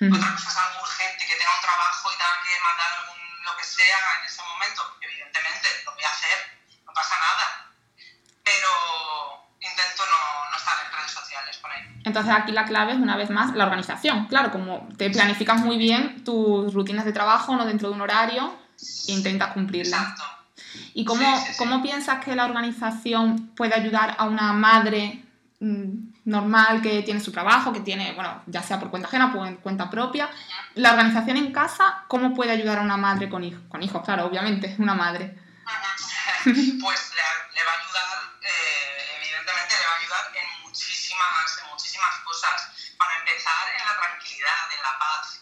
Otra 0.00 0.32
cosa 0.32 0.48
es 0.48 0.56
algo 0.56 0.80
urgente, 0.80 1.26
que 1.26 1.36
tenga 1.36 1.54
un 1.54 1.60
trabajo 1.60 2.10
y 2.10 2.16
tenga 2.16 2.42
que 2.42 2.60
mandar 2.60 2.90
lo 3.42 3.56
que 3.56 3.64
sea 3.64 3.98
en 4.18 4.24
ese 4.24 4.42
momento. 4.42 4.96
Evidentemente, 5.02 5.82
lo 5.84 5.92
voy 5.92 6.04
a 6.04 6.08
hacer, 6.08 6.58
no 6.86 6.92
pasa 6.94 7.18
nada. 7.18 7.70
Pero 8.42 9.50
intento 9.60 10.06
no, 10.06 10.56
estar 10.56 10.86
en 10.86 10.92
redes 10.92 11.12
sociales 11.12 11.56
por 11.58 11.70
ahí. 11.70 11.99
Entonces 12.10 12.34
aquí 12.34 12.50
la 12.50 12.64
clave 12.64 12.92
es 12.92 12.98
una 12.98 13.16
vez 13.16 13.30
más 13.30 13.54
la 13.54 13.64
organización. 13.66 14.26
Claro, 14.26 14.50
como 14.50 14.88
te 14.96 15.10
planificas 15.10 15.60
muy 15.60 15.78
bien 15.78 16.24
tus 16.24 16.74
rutinas 16.74 17.04
de 17.04 17.12
trabajo, 17.12 17.56
no 17.56 17.64
dentro 17.64 17.88
de 17.88 17.94
un 17.94 18.00
horario, 18.00 18.52
e 19.06 19.12
intentas 19.12 19.52
cumplirlas. 19.52 20.00
Exacto. 20.00 20.24
¿Y 20.92 21.04
cómo, 21.04 21.24
cómo 21.56 21.82
piensas 21.82 22.24
que 22.24 22.34
la 22.34 22.46
organización 22.46 23.52
puede 23.54 23.74
ayudar 23.74 24.16
a 24.18 24.24
una 24.24 24.52
madre 24.52 25.22
mm, 25.60 26.10
normal 26.24 26.82
que 26.82 27.02
tiene 27.02 27.20
su 27.20 27.30
trabajo, 27.30 27.72
que 27.72 27.80
tiene, 27.80 28.12
bueno, 28.14 28.42
ya 28.46 28.62
sea 28.64 28.80
por 28.80 28.90
cuenta 28.90 29.06
ajena 29.06 29.26
o 29.26 29.32
por 29.32 29.58
cuenta 29.60 29.88
propia? 29.88 30.28
La 30.74 30.90
organización 30.90 31.36
en 31.36 31.52
casa, 31.52 32.04
¿cómo 32.08 32.34
puede 32.34 32.50
ayudar 32.50 32.78
a 32.78 32.82
una 32.82 32.96
madre 32.96 33.28
con 33.28 33.44
hijos? 33.44 33.62
Con 33.68 33.84
hijos, 33.84 34.02
claro, 34.04 34.26
obviamente, 34.26 34.74
una 34.80 34.94
madre. 34.94 35.38
pues 36.44 36.54
le, 36.54 36.56
va 36.56 36.80
a 36.80 37.78
ayudar, 37.78 38.09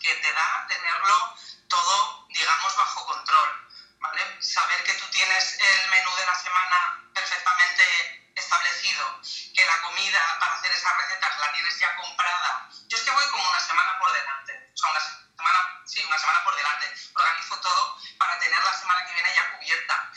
que 0.08 0.14
te 0.14 0.32
da 0.32 0.66
tenerlo 0.66 1.36
todo, 1.68 2.26
digamos, 2.28 2.76
bajo 2.76 3.06
control. 3.06 3.68
¿vale? 4.00 4.42
Saber 4.42 4.82
que 4.84 4.94
tú 4.94 5.04
tienes 5.10 5.58
el 5.60 5.90
menú 5.90 6.16
de 6.16 6.24
la 6.24 6.34
semana 6.34 7.10
perfectamente 7.12 8.32
establecido, 8.34 9.20
que 9.54 9.66
la 9.66 9.82
comida 9.82 10.38
para 10.40 10.54
hacer 10.54 10.72
esas 10.72 10.96
recetas 10.96 11.38
la 11.40 11.52
tienes 11.52 11.78
ya 11.78 11.94
comprada. 11.96 12.70
Yo 12.88 12.96
es 12.96 13.02
que 13.02 13.10
voy 13.10 13.26
como 13.28 13.50
una 13.50 13.60
semana 13.60 13.98
por 13.98 14.12
delante. 14.12 14.72
O 14.72 14.76
sea, 14.78 14.90
una 14.92 15.00
semana, 15.00 15.82
sí, 15.84 16.02
una 16.04 16.18
semana 16.18 16.44
por 16.44 16.56
delante. 16.56 16.94
Organizo 17.12 17.60
todo 17.60 17.98
para 18.18 18.38
tener 18.38 18.64
la 18.64 18.72
semana 18.72 19.04
que 19.04 19.12
viene 19.12 19.34
ya 19.34 19.58
cubierta. 19.58 20.12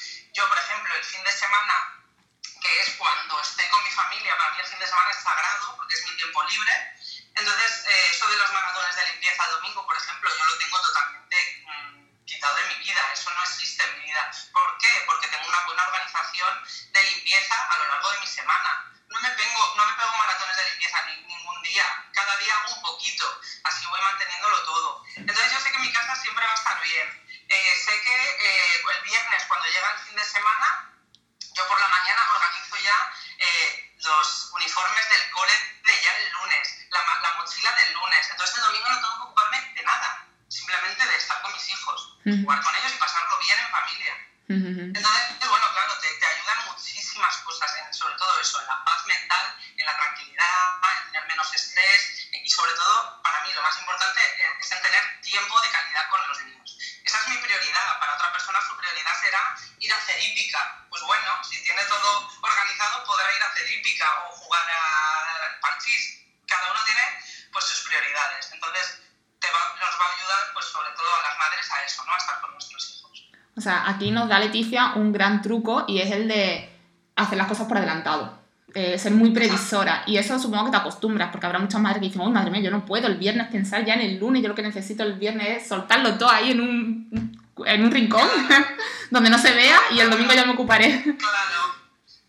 ¿No? 72.12 72.16
A 72.16 72.18
estar 72.18 72.42
con 72.42 72.52
nuestros 72.52 72.98
hijos. 72.98 73.30
O 73.56 73.62
sea, 73.62 73.90
aquí 73.90 74.12
nos 74.12 74.28
da 74.28 74.40
Leticia 74.40 74.94
un 74.96 75.12
gran 75.12 75.42
truco 75.42 75.86
y 75.88 76.00
es 76.00 76.12
el 76.12 76.28
de 76.28 76.70
hacer 77.16 77.38
las 77.38 77.48
cosas 77.48 77.68
por 77.68 77.78
adelantado. 77.78 78.40
Eh, 78.74 78.98
ser 78.98 79.12
muy 79.12 79.32
previsora. 79.32 80.04
Y 80.06 80.18
eso 80.18 80.40
supongo 80.40 80.66
que 80.66 80.72
te 80.72 80.78
acostumbras, 80.78 81.30
porque 81.30 81.46
habrá 81.46 81.60
muchas 81.60 81.82
madres 81.82 82.00
que 82.00 82.08
dicen, 82.08 82.22
uy, 82.22 82.32
madre 82.32 82.52
mía, 82.52 82.62
yo 82.62 82.72
no 82.72 82.86
puedo 82.86 83.08
el 83.08 83.18
viernes 83.18 83.48
pensar 83.48 83.84
ya 83.84 83.96
en 83.96 84.02
el 84.02 84.18
lunes, 84.18 84.42
yo 84.42 84.48
lo 84.48 84.56
que 84.56 84.62
necesito 84.62 85.04
el 85.04 85.14
viernes 85.14 85.62
es 85.62 85.68
soltarlo 85.68 86.18
todo 86.18 86.30
ahí 86.30 86.52
en 86.52 86.62
un, 86.62 87.52
en 87.66 87.84
un 87.84 87.92
rincón, 87.92 88.28
donde 89.12 89.30
no 89.30 89.38
se 89.38 89.52
vea, 89.52 89.78
y 89.92 90.00
el 90.00 90.10
domingo 90.10 90.32
ya 90.34 90.46
me 90.46 90.54
ocuparé. 90.54 91.04
Claro, 91.04 91.76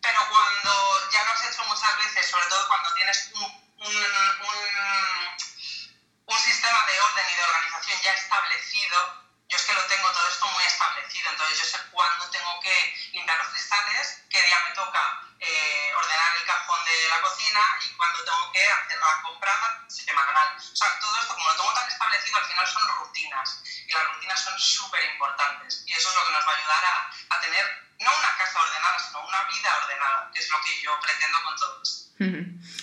pero 0.02 0.18
cuando 0.30 0.70
ya 1.14 1.22
lo 1.22 1.30
has 1.30 1.46
hecho 1.46 1.62
muchas 1.68 1.94
veces, 2.02 2.28
sobre 2.28 2.44
todo 2.50 2.66
cuando 2.66 2.88
tienes 2.96 3.30
un, 3.36 3.46
un, 3.86 4.02
un 6.26 6.38
sistema 6.42 6.78
de 6.90 6.94
orden 6.98 7.26
y 7.30 7.36
de 7.38 7.44
organización 7.46 7.98
ya 8.02 8.12
establecido, 8.18 9.21
yo 9.52 9.58
es 9.58 9.64
que 9.64 9.74
lo 9.74 9.84
tengo 9.84 10.10
todo 10.12 10.28
esto 10.28 10.46
muy 10.46 10.64
establecido, 10.64 11.30
entonces 11.30 11.58
yo 11.58 11.64
sé 11.66 11.78
cuándo 11.90 12.24
tengo 12.30 12.58
que 12.60 12.94
limpiar 13.12 13.36
los 13.36 13.48
cristales, 13.48 14.22
qué 14.30 14.40
día 14.40 14.58
me 14.66 14.74
toca 14.74 15.20
eh, 15.40 15.92
ordenar 15.94 16.36
el 16.38 16.46
cajón 16.46 16.82
de 16.86 17.08
la 17.10 17.20
cocina 17.20 17.60
y 17.84 17.92
cuando 17.92 18.24
tengo 18.24 18.50
que 18.50 18.64
hacer 18.64 18.98
la 18.98 19.20
compra 19.20 19.84
semanal. 19.88 20.56
O 20.56 20.76
sea, 20.76 20.98
todo 21.00 21.20
esto, 21.20 21.34
como 21.34 21.48
lo 21.50 21.56
tengo 21.56 21.74
tan 21.74 21.86
establecido, 21.86 22.38
al 22.38 22.46
final 22.46 22.66
son 22.66 22.88
rutinas. 22.96 23.62
Y 23.86 23.92
las 23.92 24.06
rutinas 24.14 24.40
son 24.40 24.58
súper 24.58 25.04
importantes. 25.04 25.82
Y 25.84 25.92
eso 25.92 26.08
es 26.08 26.16
lo 26.16 26.24
que 26.24 26.32
nos 26.32 26.48
va 26.48 26.52
a 26.52 26.56
ayudar 26.56 26.84
a, 26.84 27.36
a, 27.36 27.40
tener, 27.40 27.91
no 28.02 28.10
una 28.10 28.32
casa 28.36 28.58
ordenada, 28.60 28.98
sino 28.98 29.20
una 29.20 29.42
vida 29.48 29.70
ordenada, 29.82 30.30
que 30.32 30.38
es 30.40 30.50
lo 30.50 30.58
que 30.58 30.82
yo 30.82 30.90
pretendo 31.00 31.38
con 31.46 31.56
todo 31.56 31.82
esto. 31.82 32.02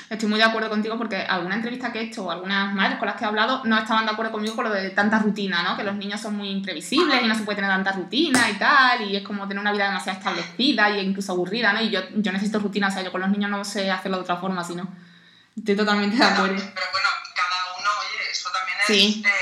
Estoy 0.09 0.27
muy 0.27 0.39
de 0.39 0.45
acuerdo 0.45 0.69
contigo 0.69 0.97
porque 0.97 1.17
alguna 1.21 1.55
entrevista 1.55 1.93
que 1.93 1.99
he 1.99 2.03
hecho 2.03 2.25
o 2.25 2.31
algunas 2.31 2.73
madres 2.73 2.97
con 2.97 3.07
las 3.07 3.15
que 3.15 3.23
he 3.23 3.27
hablado 3.27 3.63
no 3.63 3.77
estaban 3.77 4.05
de 4.05 4.11
acuerdo 4.11 4.31
conmigo 4.31 4.55
con 4.55 4.65
lo 4.65 4.71
de 4.71 4.89
tanta 4.89 5.19
rutina, 5.19 5.63
¿no? 5.63 5.77
Que 5.77 5.83
los 5.83 5.95
niños 5.95 6.19
son 6.19 6.35
muy 6.35 6.49
imprevisibles 6.49 7.21
y 7.21 7.27
no 7.27 7.35
se 7.35 7.43
puede 7.43 7.57
tener 7.57 7.71
tanta 7.71 7.91
rutina 7.93 8.49
y 8.49 8.55
tal, 8.55 9.01
y 9.09 9.15
es 9.15 9.23
como 9.23 9.47
tener 9.47 9.61
una 9.61 9.71
vida 9.71 9.85
demasiado 9.85 10.17
establecida 10.17 10.89
e 10.89 11.03
incluso 11.03 11.31
aburrida, 11.31 11.71
¿no? 11.71 11.81
Y 11.81 11.89
yo, 11.89 12.01
yo 12.15 12.31
necesito 12.31 12.59
rutina, 12.59 12.87
o 12.87 12.91
sea, 12.91 13.01
yo 13.01 13.11
con 13.11 13.21
los 13.21 13.29
niños 13.29 13.49
no 13.49 13.63
sé 13.63 13.89
hacerlo 13.91 14.17
de 14.17 14.23
otra 14.23 14.37
forma, 14.37 14.63
sino 14.63 14.87
estoy 15.55 15.75
totalmente 15.75 16.17
de 16.17 16.23
acuerdo. 16.23 16.55
Pero 16.57 16.87
bueno, 16.91 17.09
cada 17.35 17.79
uno, 17.79 17.89
oye, 18.01 18.31
eso 18.31 18.49
también 18.51 18.77
es... 18.79 18.87
Sí. 18.87 19.23
Eh, 19.25 19.38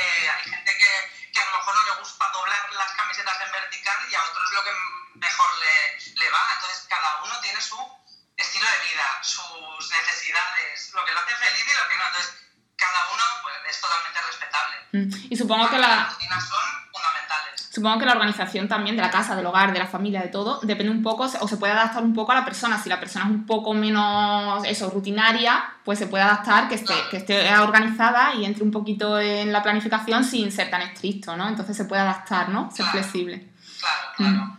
supongo 15.48 15.70
que 15.70 15.78
la... 15.80 15.88
Las 15.88 16.14
rutinas 16.14 16.44
son 16.44 16.58
fundamentales. 16.92 17.70
Supongo 17.72 18.00
que 18.00 18.06
la 18.06 18.12
organización 18.14 18.68
también 18.68 18.96
de 18.96 19.02
la 19.02 19.12
casa, 19.12 19.36
del 19.36 19.46
hogar, 19.46 19.72
de 19.72 19.80
la 19.80 19.88
familia, 19.88 20.22
de 20.22 20.30
todo, 20.30 20.60
depende 20.64 20.92
un 20.92 21.04
poco, 21.04 21.30
o 21.40 21.48
se 21.48 21.58
puede 21.58 21.74
adaptar 21.74 22.04
un 22.04 22.14
poco 22.14 22.32
a 22.32 22.36
la 22.36 22.46
persona. 22.46 22.82
Si 22.82 22.90
la 22.90 23.00
persona 23.00 23.26
es 23.26 23.32
un 23.32 23.46
poco 23.46 23.74
menos, 23.74 24.64
eso, 24.66 24.90
rutinaria, 24.90 25.64
pues 25.86 26.00
se 26.00 26.08
puede 26.08 26.24
adaptar, 26.24 26.68
que 26.68 26.76
esté, 26.76 26.94
que 27.12 27.18
esté 27.18 27.56
organizada 27.58 28.34
y 28.36 28.46
entre 28.46 28.64
un 28.64 28.72
poquito 28.72 29.20
en 29.20 29.54
la 29.54 29.62
planificación 29.64 30.24
sin 30.24 30.52
ser 30.52 30.70
tan 30.70 30.82
estricto, 30.82 31.38
¿no? 31.38 31.48
Entonces 31.48 31.78
se 31.78 31.86
puede 31.86 32.02
adaptar, 32.02 32.50
¿no? 32.50 32.70
Ser 32.72 32.86
flexible. 32.88 33.48
Claro, 33.80 34.14
claro. 34.18 34.46
Mm. 34.46 34.58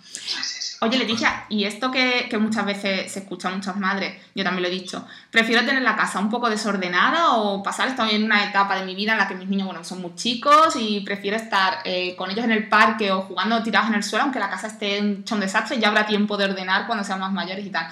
Oye, 0.80 0.97
Leticia, 0.97 1.44
y 1.49 1.64
esto 1.64 1.90
que, 1.90 2.28
que, 2.30 2.38
muchas 2.38 2.64
veces 2.64 3.11
se 3.11 3.18
escucha 3.18 3.49
a 3.49 3.50
muchas 3.50 3.76
madres, 3.76 4.14
yo 4.37 4.44
también 4.44 4.62
lo 4.62 4.68
he 4.68 4.70
dicho, 4.70 5.04
prefiero 5.28 5.64
tener 5.66 5.82
la 5.82 5.97
casa 5.97 6.20
un 6.20 6.30
poco 6.30 6.49
desordenada 6.49 7.32
o 7.32 7.64
pasar, 7.64 7.88
estoy 7.88 8.14
en 8.14 8.23
una 8.23 8.44
etapa 8.44 8.78
de 8.78 8.85
mi 8.85 8.94
vida 8.94 9.12
en 9.12 9.18
la 9.18 9.26
que 9.26 9.35
mis 9.35 9.49
niños, 9.49 9.66
bueno, 9.66 9.82
son 9.82 10.00
muy 10.00 10.14
chicos 10.14 10.76
y 10.78 11.00
prefiero 11.00 11.37
estar 11.37 11.78
eh, 11.85 12.14
con 12.14 12.30
ellos 12.30 12.44
en 12.44 12.52
el 12.52 12.68
parque 12.68 13.11
o 13.11 13.23
jugando 13.23 13.61
tirados 13.61 13.88
en 13.88 13.97
el 13.97 14.04
suelo, 14.04 14.23
aunque 14.23 14.38
la 14.38 14.50
casa 14.50 14.68
esté 14.68 14.99
hecha 14.99 15.35
un 15.35 15.40
desastre, 15.40 15.76
y 15.76 15.80
ya 15.80 15.88
habrá 15.88 16.06
tiempo 16.06 16.37
de 16.37 16.44
ordenar 16.44 16.87
cuando 16.87 17.02
sean 17.02 17.18
más 17.18 17.32
mayores 17.32 17.66
y 17.66 17.70
tal. 17.70 17.88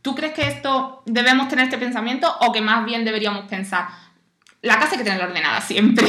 ¿Tú 0.00 0.14
crees 0.14 0.32
que 0.32 0.48
esto 0.48 1.02
debemos 1.04 1.48
tener 1.48 1.66
este 1.66 1.76
pensamiento 1.76 2.34
o 2.40 2.52
que 2.52 2.62
más 2.62 2.86
bien 2.86 3.04
deberíamos 3.04 3.44
pensar? 3.50 3.88
La 4.62 4.78
casa 4.78 4.92
hay 4.92 4.98
que 4.98 5.04
tenerla 5.04 5.26
ordenada 5.26 5.60
siempre, 5.60 6.06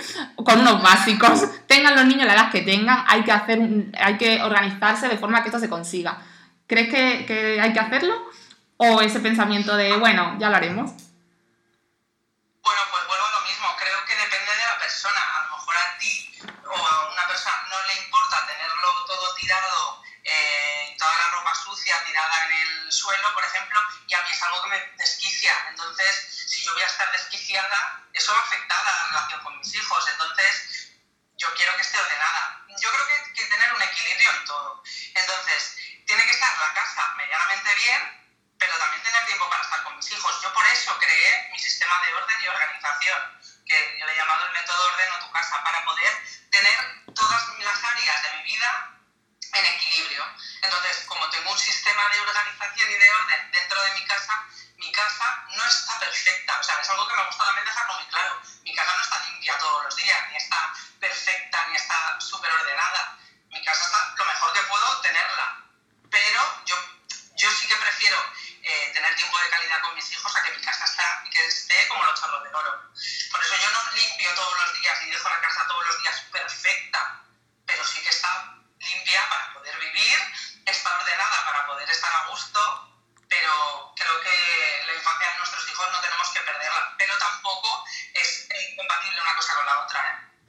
con 0.36 0.60
unos 0.60 0.82
básicos. 0.82 1.48
Tengan 1.66 1.94
los 1.94 2.04
niños 2.06 2.26
la 2.26 2.34
edad 2.34 2.50
que 2.50 2.60
tengan, 2.60 3.02
hay 3.06 3.22
que, 3.22 3.32
hacer 3.32 3.60
hay 3.98 4.18
que 4.18 4.42
organizarse 4.42 5.08
de 5.08 5.16
forma 5.16 5.42
que 5.42 5.48
esto 5.48 5.58
se 5.58 5.70
consiga. 5.70 6.18
¿Crees 6.66 6.88
que, 6.88 7.24
que 7.26 7.60
hay 7.60 7.72
que 7.72 7.80
hacerlo? 7.80 8.14
¿O 8.76 9.00
ese 9.00 9.20
pensamiento 9.20 9.76
de, 9.76 9.96
bueno, 9.96 10.36
ya 10.38 10.50
lo 10.50 10.56
haremos? 10.56 10.92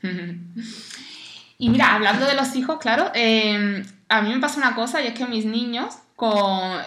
y 1.57 1.69
mira, 1.69 1.93
hablando 1.93 2.25
de 2.25 2.35
los 2.35 2.55
hijos, 2.55 2.77
claro, 2.79 3.11
eh, 3.13 3.85
a 4.09 4.21
mí 4.21 4.29
me 4.33 4.39
pasa 4.39 4.57
una 4.57 4.75
cosa 4.75 5.01
y 5.01 5.07
es 5.07 5.13
que 5.13 5.25
mis 5.25 5.45
niños 5.45 5.97
con, 6.15 6.79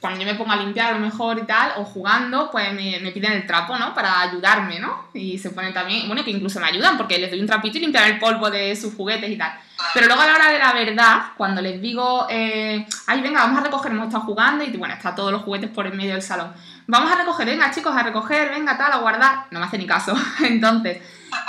cuando 0.00 0.20
yo 0.20 0.26
me 0.26 0.34
pongo 0.36 0.52
a 0.52 0.56
limpiar 0.56 0.92
a 0.92 0.98
lo 0.98 1.04
mejor 1.04 1.38
y 1.38 1.42
tal, 1.42 1.72
o 1.78 1.84
jugando, 1.84 2.50
pues 2.52 2.72
me, 2.72 3.10
piden 3.10 3.32
el 3.32 3.46
trapo, 3.46 3.76
¿no? 3.76 3.92
Para 3.94 4.20
ayudarme, 4.20 4.78
¿no? 4.78 5.08
Y 5.12 5.38
se 5.38 5.50
ponen 5.50 5.74
también, 5.74 6.06
bueno, 6.06 6.24
que 6.24 6.30
incluso 6.30 6.60
me 6.60 6.66
ayudan 6.66 6.96
porque 6.96 7.18
les 7.18 7.30
doy 7.30 7.40
un 7.40 7.46
trapito 7.46 7.78
y 7.78 7.80
limpiar 7.80 8.08
el 8.08 8.18
polvo 8.20 8.48
de 8.48 8.76
sus 8.76 8.94
juguetes 8.94 9.28
y 9.28 9.36
tal. 9.36 9.52
Pero 9.92 10.06
luego 10.06 10.22
a 10.22 10.26
la 10.26 10.34
hora 10.34 10.50
de 10.52 10.58
la 10.58 10.72
verdad, 10.72 11.22
cuando 11.36 11.60
les 11.60 11.80
digo, 11.82 12.28
eh, 12.30 12.86
ay, 13.08 13.20
venga, 13.22 13.40
vamos 13.40 13.60
a 13.60 13.64
recoger, 13.64 13.90
hemos 13.90 14.06
estado 14.06 14.24
jugando 14.24 14.62
y 14.64 14.70
bueno, 14.76 14.94
está 14.94 15.14
todos 15.14 15.32
los 15.32 15.42
juguetes 15.42 15.70
por 15.70 15.86
en 15.88 15.96
medio 15.96 16.12
del 16.12 16.22
salón. 16.22 16.52
Vamos 16.88 17.10
a 17.10 17.16
recoger, 17.16 17.46
venga 17.46 17.72
chicos, 17.72 17.96
a 17.96 18.02
recoger, 18.02 18.50
venga 18.50 18.78
tal, 18.78 18.92
a 18.92 18.98
guardar. 18.98 19.46
No 19.50 19.58
me 19.58 19.66
hace 19.66 19.76
ni 19.76 19.86
caso. 19.86 20.14
Entonces, 20.40 21.02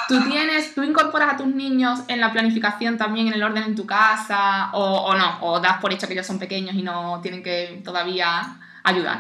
¿tú 0.07 0.23
tienes, 0.27 0.73
tú 0.73 0.81
incorporas 0.81 1.33
a 1.33 1.37
tus 1.37 1.45
niños 1.45 1.99
en 2.07 2.19
la 2.19 2.31
planificación 2.31 2.97
también, 2.97 3.27
en 3.27 3.33
el 3.33 3.43
orden 3.43 3.63
en 3.63 3.75
tu 3.75 3.85
casa, 3.85 4.69
o, 4.73 5.13
no? 5.13 5.39
¿O 5.41 5.59
das 5.59 5.79
por 5.79 5.93
hecho 5.93 6.07
que 6.07 6.13
ellos 6.13 6.25
son 6.25 6.39
pequeños 6.39 6.73
y 6.73 6.81
no 6.81 7.21
tienen 7.21 7.43
que 7.43 7.81
todavía 7.85 8.57
ayudar? 8.83 9.17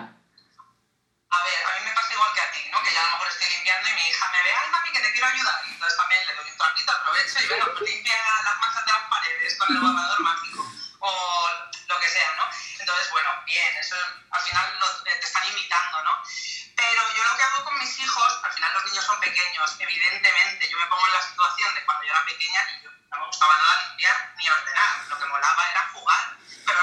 A 1.29 1.39
ver, 1.45 1.59
a 1.61 1.71
mí 1.77 1.85
me 1.85 1.93
pasa 1.93 2.13
igual 2.13 2.33
que 2.33 2.41
a 2.41 2.49
ti, 2.49 2.65
¿no? 2.71 2.81
Que 2.81 2.93
ya 2.93 3.01
a 3.01 3.05
lo 3.05 3.11
mejor 3.13 3.27
estoy 3.29 3.47
limpiando 3.53 3.85
y 3.85 3.93
mi 3.93 4.09
hija 4.09 4.25
me 4.33 4.41
ve, 4.41 4.51
ay 4.57 4.67
mami, 4.73 4.89
que 4.89 5.01
te 5.05 5.11
quiero 5.13 5.27
ayudar. 5.27 5.57
Y 5.69 5.71
entonces 5.77 5.97
también 6.01 6.21
le 6.25 6.33
doy 6.33 6.49
un 6.49 6.57
trapito, 6.57 6.91
aprovecho 6.97 7.37
y 7.37 7.47
venga, 7.47 7.65
pues 7.77 7.93
limpia 7.93 8.17
las 8.41 8.57
manchas 8.57 8.83
de 8.89 8.91
las 8.97 9.05
paredes 9.05 9.53
con 9.53 9.67
el 9.69 9.77
borrador 9.85 10.19
mágico. 10.25 10.65
O 10.97 11.11
lo 11.93 11.95
que 12.01 12.09
sea, 12.09 12.29
¿no? 12.41 12.45
Entonces, 12.87 13.11
bueno, 13.11 13.29
bien, 13.45 13.75
eso 13.75 13.97
al 14.31 14.41
final 14.43 14.79
lo, 14.79 14.87
te 15.03 15.19
están 15.19 15.45
imitando, 15.45 16.01
¿no? 16.03 16.23
Pero 16.73 17.01
yo 17.17 17.23
lo 17.25 17.35
que 17.35 17.43
hago 17.43 17.65
con 17.65 17.77
mis 17.79 17.99
hijos, 17.99 18.39
al 18.41 18.53
final 18.53 18.73
los 18.75 18.85
niños 18.85 19.03
son 19.03 19.19
pequeños, 19.19 19.75
evidentemente, 19.77 20.69
yo 20.69 20.77
me 20.77 20.85
pongo 20.85 21.05
en 21.07 21.13
la 21.15 21.21
situación 21.21 21.75
de 21.75 21.83
cuando 21.83 22.05
yo 22.05 22.11
era 22.13 22.23
pequeña 22.23 22.61
y 22.71 22.83
yo 22.85 22.89
no 23.11 23.19
me 23.19 23.25
gustaba 23.27 23.57
nada 23.57 23.87
limpiar 23.89 24.33
ni 24.37 24.49
ordenar, 24.49 25.05
lo 25.09 25.19
que 25.19 25.25
molaba 25.25 25.69
era 25.69 25.89
jugar, 25.91 26.37
pero 26.65 26.79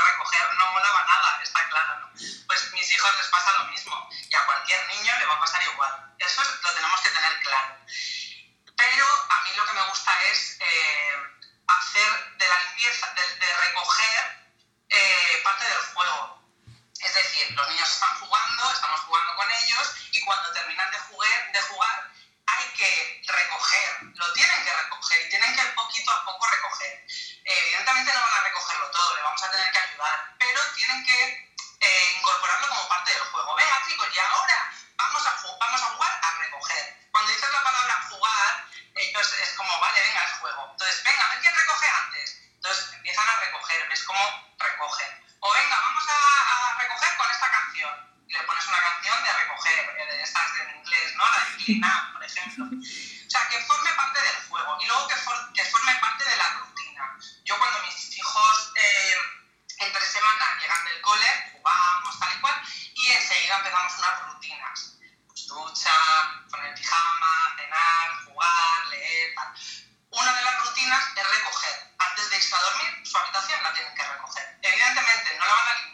Antes 72.45 72.51
de 72.51 72.57
irse 72.57 72.57
a 72.57 72.71
dormir, 72.71 73.07
su 73.07 73.17
habitación 73.17 73.63
la 73.63 73.73
tienen 73.73 73.95
que 73.95 74.03
recoger. 74.05 74.59
Evidentemente, 74.61 75.37
no 75.39 75.47
la 75.47 75.55
van 75.55 75.69
a 75.69 75.81
limpiar 75.81 75.94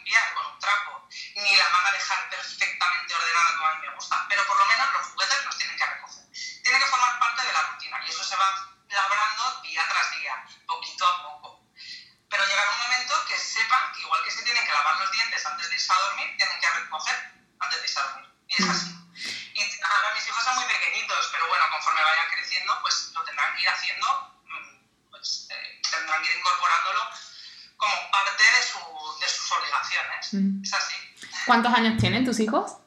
¿Cuántos 31.51 31.73
años 31.73 31.97
tienen 31.99 32.23
tus 32.23 32.39
hijos? 32.39 32.77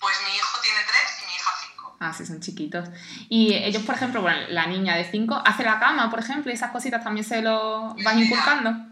Pues 0.00 0.16
mi 0.24 0.34
hijo 0.34 0.58
tiene 0.62 0.80
tres 0.88 1.20
y 1.20 1.26
mi 1.26 1.34
hija 1.34 1.50
cinco. 1.60 1.96
Ah, 2.00 2.10
sí, 2.10 2.24
son 2.24 2.40
chiquitos. 2.40 2.88
Y 3.28 3.52
ellos, 3.52 3.82
por 3.82 3.94
ejemplo, 3.94 4.22
bueno, 4.22 4.40
la 4.48 4.64
niña 4.64 4.96
de 4.96 5.04
cinco 5.04 5.34
hace 5.44 5.62
la 5.62 5.78
cama, 5.78 6.08
por 6.08 6.20
ejemplo, 6.20 6.50
y 6.50 6.54
esas 6.54 6.72
cositas 6.72 7.04
también 7.04 7.26
se 7.26 7.42
lo 7.42 7.94
van 8.02 8.18
inculcando. 8.18 8.70
No, 8.70 8.78
no, 8.80 8.88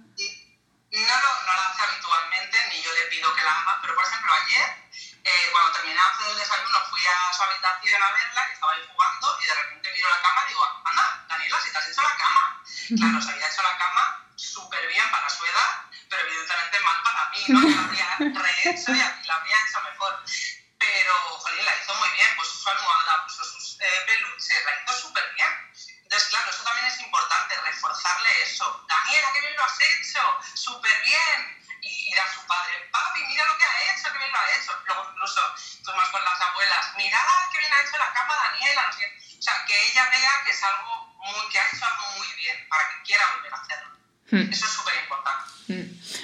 no 0.93 1.53
la 1.57 1.71
pedido 3.09 3.35
que 3.35 3.43
la 3.43 3.51
haga, 3.51 3.79
pero 3.81 3.95
por 3.95 4.05
ejemplo 4.05 4.31
ayer, 4.45 4.69
eh, 5.25 5.49
cuando 5.53 5.73
terminé 5.73 5.95
de 5.95 6.01
hacer 6.01 6.29
el 6.29 6.37
desayuno, 6.37 6.79
fui 6.91 7.01
a 7.01 7.33
su 7.33 7.43
habitación 7.43 8.03
a 8.03 8.13
verla, 8.13 8.47
que 8.47 8.53
estaba 8.53 8.73
ahí 8.73 8.85
jugando, 8.93 9.39
y 9.41 9.47
de 9.47 9.55
repente 9.55 9.89
miro 9.97 10.09
la 10.11 10.21
cama 10.21 10.41
y 10.45 10.49
digo, 10.49 10.65
anda, 10.85 11.25
Daniela, 11.29 11.57
si 11.65 11.73
te 11.73 11.79
has 11.79 11.89
hecho 11.89 12.03
la 12.03 12.17
cama. 12.17 12.61
Claro, 12.91 13.19
había 13.23 13.30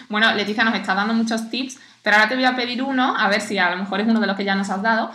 Bueno, 0.08 0.32
Leticia 0.34 0.64
nos 0.64 0.74
está 0.74 0.94
dando 0.94 1.14
muchos 1.14 1.50
tips, 1.50 1.78
pero 2.02 2.16
ahora 2.16 2.28
te 2.28 2.34
voy 2.34 2.44
a 2.44 2.54
pedir 2.54 2.82
uno, 2.82 3.16
a 3.16 3.28
ver 3.28 3.40
si 3.40 3.58
a 3.58 3.70
lo 3.70 3.76
mejor 3.76 4.00
es 4.00 4.08
uno 4.08 4.20
de 4.20 4.26
los 4.26 4.36
que 4.36 4.44
ya 4.44 4.54
nos 4.54 4.70
has 4.70 4.82
dado. 4.82 5.10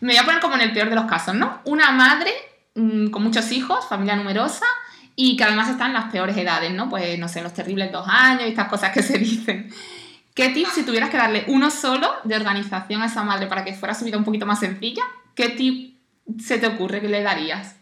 Me 0.00 0.12
voy 0.12 0.18
a 0.18 0.24
poner 0.24 0.40
como 0.40 0.54
en 0.54 0.62
el 0.62 0.72
peor 0.72 0.88
de 0.88 0.94
los 0.94 1.04
casos, 1.04 1.34
¿no? 1.34 1.60
Una 1.64 1.90
madre 1.90 2.32
mm, 2.74 3.08
con 3.08 3.22
muchos 3.22 3.52
hijos, 3.52 3.86
familia 3.88 4.16
numerosa, 4.16 4.64
y 5.16 5.36
que 5.36 5.44
además 5.44 5.68
está 5.68 5.86
en 5.86 5.92
las 5.92 6.10
peores 6.10 6.36
edades, 6.36 6.72
¿no? 6.72 6.88
Pues 6.88 7.18
no 7.18 7.28
sé, 7.28 7.42
los 7.42 7.52
terribles 7.52 7.92
dos 7.92 8.06
años 8.08 8.44
y 8.46 8.48
estas 8.48 8.68
cosas 8.68 8.90
que 8.90 9.02
se 9.02 9.18
dicen. 9.18 9.70
¿Qué 10.34 10.48
tips, 10.48 10.72
si 10.72 10.82
tuvieras 10.84 11.10
que 11.10 11.16
darle 11.16 11.44
uno 11.48 11.70
solo 11.70 12.10
de 12.24 12.36
organización 12.36 13.02
a 13.02 13.06
esa 13.06 13.22
madre 13.22 13.46
para 13.46 13.64
que 13.64 13.74
fuera 13.74 13.94
su 13.94 14.04
vida 14.04 14.16
un 14.16 14.24
poquito 14.24 14.46
más 14.46 14.60
sencilla, 14.60 15.02
qué 15.34 15.50
tip 15.50 15.98
se 16.40 16.58
te 16.58 16.66
ocurre 16.66 17.00
que 17.00 17.08
le 17.08 17.22
darías? 17.22 17.76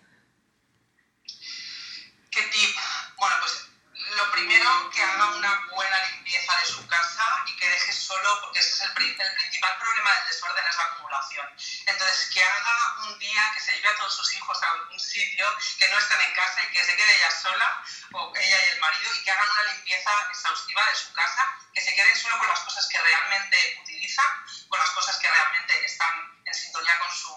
Solo, 8.09 8.41
porque 8.41 8.61
ese 8.61 8.71
es 8.71 8.81
el, 8.81 8.91
el, 8.91 9.35
principal 9.35 9.77
problema 9.79 10.11
del 10.15 10.29
desorden, 10.29 10.65
es 10.67 10.77
la 10.77 10.85
acumulación. 10.85 11.47
Entonces, 11.87 12.31
que 12.33 12.43
haga 12.43 12.77
un 13.05 13.19
día, 13.19 13.43
que 13.53 13.61
se 13.61 13.73
lleve 13.73 13.89
a 13.89 13.97
todos 13.97 14.17
sus 14.17 14.33
hijos 14.35 14.63
a 14.63 14.71
algún 14.73 14.99
sitio, 14.99 15.47
que 15.79 15.89
no 15.89 15.99
estén 15.99 16.21
en 16.23 16.33
casa 16.35 16.63
y 16.63 16.73
que 16.73 16.85
se 16.85 16.97
quede 16.97 17.17
ella 17.17 17.31
sola, 17.31 17.85
o 18.13 18.33
ella 18.35 18.65
y 18.65 18.69
el 18.71 18.81
marido, 18.81 19.15
y 19.15 19.25
que 19.25 19.31
hagan 19.31 19.51
una 19.51 19.63
limpieza 19.75 20.11
exhaustiva 20.31 20.83
de 20.89 20.97
su 20.97 21.13
casa, 21.13 21.59
que 21.75 21.83
se 21.83 21.95
queden 21.95 22.17
solo 22.17 22.39
con 22.39 22.49
las 22.49 22.61
cosas 22.61 22.89
que 22.89 22.99
realmente 22.99 23.79
utilizan, 23.83 24.47
con 24.69 24.79
las 24.81 24.91
cosas 24.91 25.19
que 25.19 25.29
realmente 25.29 25.85
están 25.85 26.43
en 26.47 26.55
sintonía 26.55 26.99
con 26.99 27.13
su 27.13 27.28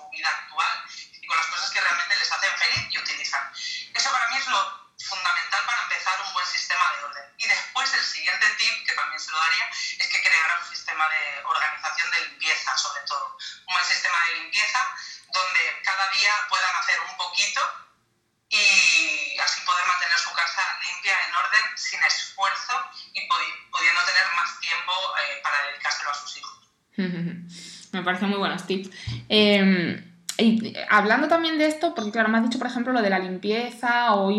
Me 28.02 28.06
parecen 28.06 28.30
muy 28.30 28.40
buenos 28.40 28.66
tips. 28.66 28.90
Y 29.30 30.74
hablando 30.90 31.28
también 31.28 31.60
de 31.60 31.68
esto, 31.68 31.94
porque 31.94 32.12
claro, 32.12 32.30
me 32.30 32.38
has 32.38 32.44
dicho, 32.44 32.58
por 32.58 32.68
ejemplo, 32.68 32.94
lo 32.94 33.02
de 33.02 33.12
la 33.12 33.20
limpieza 33.20 34.16
o 34.16 34.36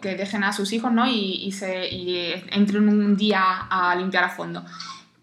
que 0.00 0.16
dejen 0.16 0.44
a 0.44 0.52
sus 0.52 0.72
hijos, 0.72 0.90
¿no? 0.92 1.06
Y, 1.06 1.54
entren 2.50 2.88
un 2.88 3.16
día 3.16 3.66
a 3.68 3.94
limpiar 3.94 4.24
a 4.24 4.30
fondo. 4.30 4.64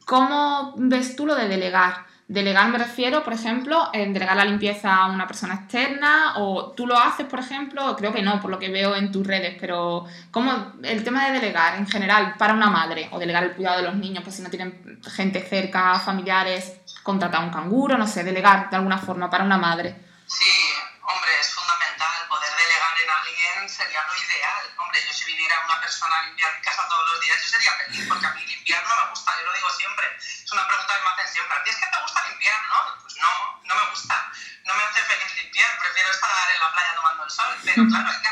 ¿Cómo 0.06 0.74
ves 0.78 1.16
tú 1.16 1.26
lo 1.26 1.36
de 1.36 1.48
delegar? 1.48 2.10
Delegar 2.28 2.70
me 2.70 2.78
refiero, 2.78 3.24
por 3.24 3.34
ejemplo, 3.34 3.90
en 3.92 4.14
delegar 4.14 4.38
la 4.38 4.46
limpieza 4.46 4.96
a 4.96 5.12
una 5.12 5.26
persona 5.26 5.56
externa 5.56 6.34
o 6.38 6.74
tú 6.78 6.86
lo 6.86 6.96
haces, 6.96 7.26
por 7.26 7.40
ejemplo, 7.40 7.96
creo 7.96 8.14
que 8.14 8.22
no, 8.22 8.40
por 8.40 8.52
lo 8.52 8.60
que 8.60 8.70
veo 8.70 8.96
en 8.96 9.12
tus 9.12 9.26
redes, 9.26 9.58
pero 9.60 10.06
¿cómo 10.30 10.74
el 10.84 11.04
tema 11.04 11.26
de 11.26 11.40
delegar 11.40 11.80
en 11.80 11.88
general 11.88 12.36
para 12.38 12.54
una 12.54 12.70
madre 12.70 13.10
o 13.12 13.18
delegar 13.18 13.46
el 13.46 13.54
cuidado 13.54 13.78
de 13.78 13.88
los 13.88 13.96
niños, 13.96 14.24
pues 14.24 14.36
si 14.36 14.44
no 14.44 14.50
tienen 14.52 15.00
gente 15.02 15.42
cerca, 15.42 16.00
familiares, 16.00 16.80
contratar 17.04 17.42
un 17.42 17.52
canguro, 17.52 17.98
no 17.98 18.08
sé, 18.08 18.24
delegar 18.24 18.70
de 18.70 18.76
alguna 18.76 18.98
forma 18.98 19.30
para 19.30 19.44
una 19.44 19.58
madre? 19.58 19.96
Sí, 20.28 20.74
hombre, 21.02 21.32
es 21.40 21.54
fundamental. 21.54 22.28
Poder 22.28 22.52
delegar 22.52 22.94
en 23.04 23.10
alguien 23.10 23.70
sería 23.70 24.06
lo 24.06 24.16
ideal. 24.16 24.64
Hombre, 24.78 25.00
yo 25.06 25.14
si 25.14 25.26
viniera 25.26 25.56
una 25.66 25.82
persona 25.82 26.20
a 26.20 26.24
limpiar 26.24 26.56
mi 26.56 26.62
casa 26.62 26.88
todos 26.88 27.10
los 27.12 27.22
días, 27.22 27.42
yo 27.42 27.50
sería 27.50 27.72
feliz, 27.74 28.06
porque 28.08 28.26
a 28.26 28.34
mí 28.34 28.46
limpiar 28.46 28.84
no 28.88 28.96
me 28.96 29.10
gusta. 29.10 29.32
Yo 29.40 29.46
lo 29.46 29.54
digo 29.54 29.70
siempre. 29.72 30.06
Es 30.20 30.52
una 30.52 30.68
pregunta 30.68 30.94
que 30.96 31.04
me 31.04 31.10
hacen 31.10 31.34
siempre. 31.34 31.58
¿A 31.58 31.64
ti 31.64 31.70
es 31.70 31.78
que 31.78 31.88
te 31.88 32.02
gusta 32.02 32.28
limpiar, 32.30 32.62
no? 32.70 33.02
Pues 33.02 33.16
no, 33.18 33.34
no 33.64 33.76
me 33.76 33.90
gusta. 33.90 34.32
No 34.66 34.76
me 34.76 34.84
hace 34.84 35.02
feliz 35.02 35.36
limpiar. 35.44 35.80
Prefiero 35.80 36.12
estar 36.12 36.30
en 36.54 36.60
la 36.62 36.72
playa 36.72 36.96
tomando 36.96 37.24
el 37.24 37.32
sol. 37.32 37.54
Pero 37.66 37.88
claro, 37.90 38.10
hay 38.10 38.22
que 38.22 38.29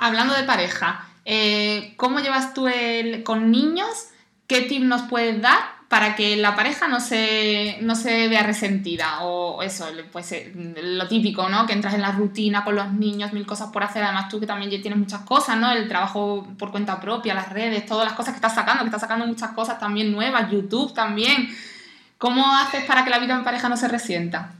Hablando 0.00 0.34
de 0.34 0.42
pareja, 0.42 1.06
eh, 1.24 1.94
¿cómo 1.96 2.18
llevas 2.18 2.54
tú 2.54 2.66
el, 2.66 3.22
con 3.22 3.52
niños? 3.52 4.08
¿qué 4.50 4.62
tip 4.62 4.82
nos 4.82 5.02
puedes 5.02 5.40
dar 5.40 5.60
para 5.88 6.16
que 6.16 6.36
la 6.36 6.56
pareja 6.56 6.88
no 6.88 6.98
se, 6.98 7.78
no 7.82 7.94
se 7.94 8.26
vea 8.26 8.42
resentida? 8.42 9.20
O 9.20 9.62
eso, 9.62 9.86
pues 10.10 10.32
eh, 10.32 10.52
lo 10.82 11.06
típico, 11.06 11.48
¿no? 11.48 11.66
Que 11.66 11.72
entras 11.72 11.94
en 11.94 12.00
la 12.00 12.10
rutina 12.10 12.64
con 12.64 12.74
los 12.74 12.92
niños, 12.92 13.32
mil 13.32 13.46
cosas 13.46 13.70
por 13.70 13.84
hacer. 13.84 14.02
Además, 14.02 14.28
tú 14.28 14.40
que 14.40 14.48
también 14.48 14.68
tienes 14.82 14.98
muchas 14.98 15.20
cosas, 15.20 15.56
¿no? 15.56 15.70
El 15.70 15.86
trabajo 15.86 16.48
por 16.58 16.72
cuenta 16.72 17.00
propia, 17.00 17.32
las 17.32 17.48
redes, 17.48 17.86
todas 17.86 18.04
las 18.04 18.14
cosas 18.14 18.32
que 18.32 18.38
estás 18.38 18.56
sacando, 18.56 18.82
que 18.82 18.88
estás 18.88 19.02
sacando 19.02 19.24
muchas 19.24 19.52
cosas 19.52 19.78
también 19.78 20.10
nuevas, 20.10 20.50
YouTube 20.50 20.92
también. 20.92 21.48
¿Cómo 22.18 22.52
haces 22.56 22.84
para 22.86 23.04
que 23.04 23.10
la 23.10 23.20
vida 23.20 23.36
en 23.36 23.44
pareja 23.44 23.68
no 23.68 23.76
se 23.76 23.86
resienta? 23.86 24.50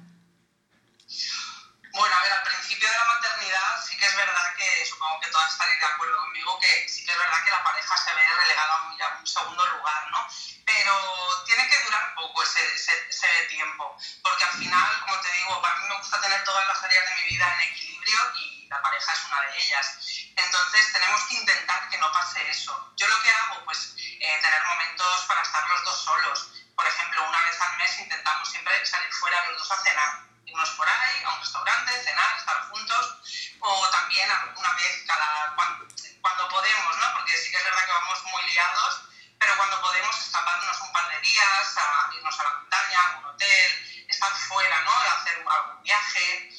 Acuerdo 5.91 6.19
conmigo 6.19 6.59
que 6.59 6.89
sí 6.89 7.05
que 7.05 7.13
es 7.13 7.19
verdad 7.19 7.45
que 7.45 7.51
la 7.51 7.63
pareja 7.63 7.97
se 7.97 8.15
ve 8.15 8.23
relegada 8.37 8.75
a 8.75 8.83
un, 8.83 9.03
a 9.03 9.19
un 9.19 9.27
segundo 9.27 9.67
lugar, 9.67 10.11
¿no? 10.11 10.27
Pero 10.65 11.45
tiene 11.45 11.69
que 11.69 11.85
durar 11.85 12.15
poco 12.15 12.43
ese, 12.43 12.61
ese, 12.75 13.29
tiempo, 13.49 13.97
porque 14.23 14.45
al 14.45 14.53
final, 14.53 15.01
como 15.01 15.21
te 15.21 15.33
digo, 15.33 15.61
para 15.61 15.77
mí 15.77 15.89
me 15.89 15.97
gusta 15.97 16.21
tener 16.21 16.45
todas 16.45 16.67
las 16.69 16.83
áreas 16.83 17.05
de 17.07 17.15
mi 17.17 17.31
vida 17.31 17.55
en 17.55 17.61
equilibrio 17.73 18.19
y 18.37 18.67
la 18.69 18.81
pareja 18.81 19.13
es 19.13 19.25
una 19.25 19.41
de 19.41 19.59
ellas. 19.59 19.99
Entonces 20.37 20.93
tenemos 20.93 21.23
que 21.25 21.35
intentar 21.35 21.89
que 21.89 21.99
no 21.99 22.13
pase 22.13 22.49
eso. 22.49 22.93
Yo 22.97 23.09
lo 23.09 23.21
que 23.23 23.31
hago, 23.31 23.65
pues, 23.65 23.95
eh, 23.99 24.39
tener 24.41 24.65
momentos 24.65 25.25
para 25.27 25.43
estar 25.43 25.69
los 25.69 25.85
dos 25.85 26.05
solos. 26.05 26.53
Por 26.77 26.87
ejemplo, 26.87 27.29
una 27.29 27.45
vez 27.45 27.61
al 27.61 27.77
mes 27.77 27.99
intentamos 27.99 28.49
siempre 28.49 28.87
salir 28.87 29.13
fuera 29.13 29.45
los 29.51 29.59
dos 29.59 29.71
a 29.73 29.83
cenar 29.83 30.30
irnos 30.51 30.71
por 30.71 30.89
ahí 30.89 31.23
a 31.25 31.35
un 31.35 31.41
restaurante, 31.41 32.03
cenar, 32.03 32.37
estar 32.37 32.61
juntos, 32.71 33.15
o 33.61 33.89
también 33.91 34.29
una 34.57 34.73
vez 34.75 35.05
cada 35.07 35.55
cuando, 35.55 36.49
podemos, 36.49 36.97
¿no? 36.97 37.13
Porque 37.15 37.37
sí 37.37 37.51
verdad 37.53 37.87
que 37.87 37.93
vamos 37.93 38.25
muy 38.25 38.43
liados, 38.51 39.03
pero 39.39 39.57
cuando 39.57 39.81
podemos 39.81 40.19
escaparnos 40.19 40.81
un 40.81 40.93
par 40.93 41.09
de 41.09 41.21
días, 41.21 41.77
a 41.77 42.11
irnos 42.13 42.41
a 42.41 42.43
la 42.43 42.59
montaña, 42.59 43.01
a 43.01 43.19
un 43.19 43.25
hotel, 43.27 44.05
estar 44.09 44.33
fuera, 44.49 44.81
¿no? 44.83 44.91
Hacer 44.91 45.45
algún 45.49 45.83
viaje, 45.83 46.51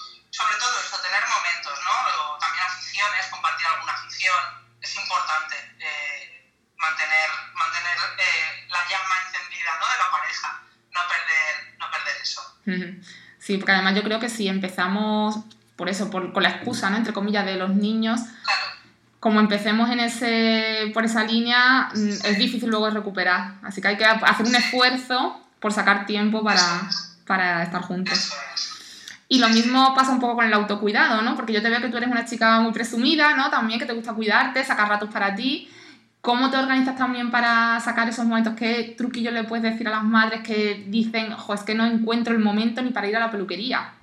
Sí, 13.51 13.57
porque 13.57 13.73
además 13.73 13.95
yo 13.95 14.03
creo 14.03 14.17
que 14.21 14.29
si 14.29 14.47
empezamos 14.47 15.35
por 15.75 15.89
eso, 15.89 16.09
por, 16.09 16.31
con 16.31 16.41
la 16.41 16.51
excusa, 16.51 16.89
¿no? 16.89 16.95
Entre 16.95 17.11
comillas, 17.11 17.45
de 17.45 17.55
los 17.55 17.75
niños, 17.75 18.21
como 19.19 19.41
empecemos 19.41 19.89
en 19.89 19.99
ese, 19.99 20.89
por 20.93 21.03
esa 21.03 21.25
línea, 21.25 21.89
mm, 21.93 22.09
es 22.27 22.37
difícil 22.37 22.69
luego 22.69 22.89
recuperar. 22.89 23.55
Así 23.61 23.81
que 23.81 23.89
hay 23.89 23.97
que 23.97 24.05
hacer 24.05 24.45
un 24.45 24.55
esfuerzo 24.55 25.37
por 25.59 25.73
sacar 25.73 26.05
tiempo 26.05 26.41
para, 26.45 26.63
para 27.27 27.61
estar 27.61 27.81
juntos. 27.81 28.31
Y 29.27 29.39
lo 29.39 29.49
mismo 29.49 29.93
pasa 29.95 30.11
un 30.11 30.21
poco 30.21 30.35
con 30.35 30.45
el 30.45 30.53
autocuidado, 30.53 31.21
¿no? 31.21 31.35
Porque 31.35 31.51
yo 31.51 31.61
te 31.61 31.69
veo 31.69 31.81
que 31.81 31.89
tú 31.89 31.97
eres 31.97 32.09
una 32.09 32.23
chica 32.23 32.61
muy 32.61 32.71
presumida, 32.71 33.35
¿no? 33.35 33.49
También 33.49 33.81
que 33.81 33.85
te 33.85 33.91
gusta 33.91 34.13
cuidarte, 34.13 34.63
sacar 34.63 34.87
ratos 34.87 35.09
para 35.09 35.35
ti. 35.35 35.69
¿Cómo 36.21 36.51
te 36.51 36.57
organizas 36.57 36.95
también 36.95 37.31
para 37.31 37.79
sacar 37.79 38.07
esos 38.07 38.25
momentos? 38.25 38.53
¿Qué 38.55 38.93
truquillo 38.95 39.31
le 39.31 39.43
puedes 39.43 39.63
decir 39.63 39.87
a 39.87 39.91
las 39.91 40.03
madres 40.03 40.41
que 40.45 40.85
dicen, 40.85 41.33
jo, 41.33 41.55
es 41.55 41.63
que 41.63 41.73
no 41.73 41.83
encuentro 41.83 42.31
el 42.33 42.39
momento 42.39 42.83
ni 42.83 42.91
para 42.91 43.07
ir 43.07 43.17
a 43.17 43.19
la 43.19 43.31
peluquería? 43.31 43.95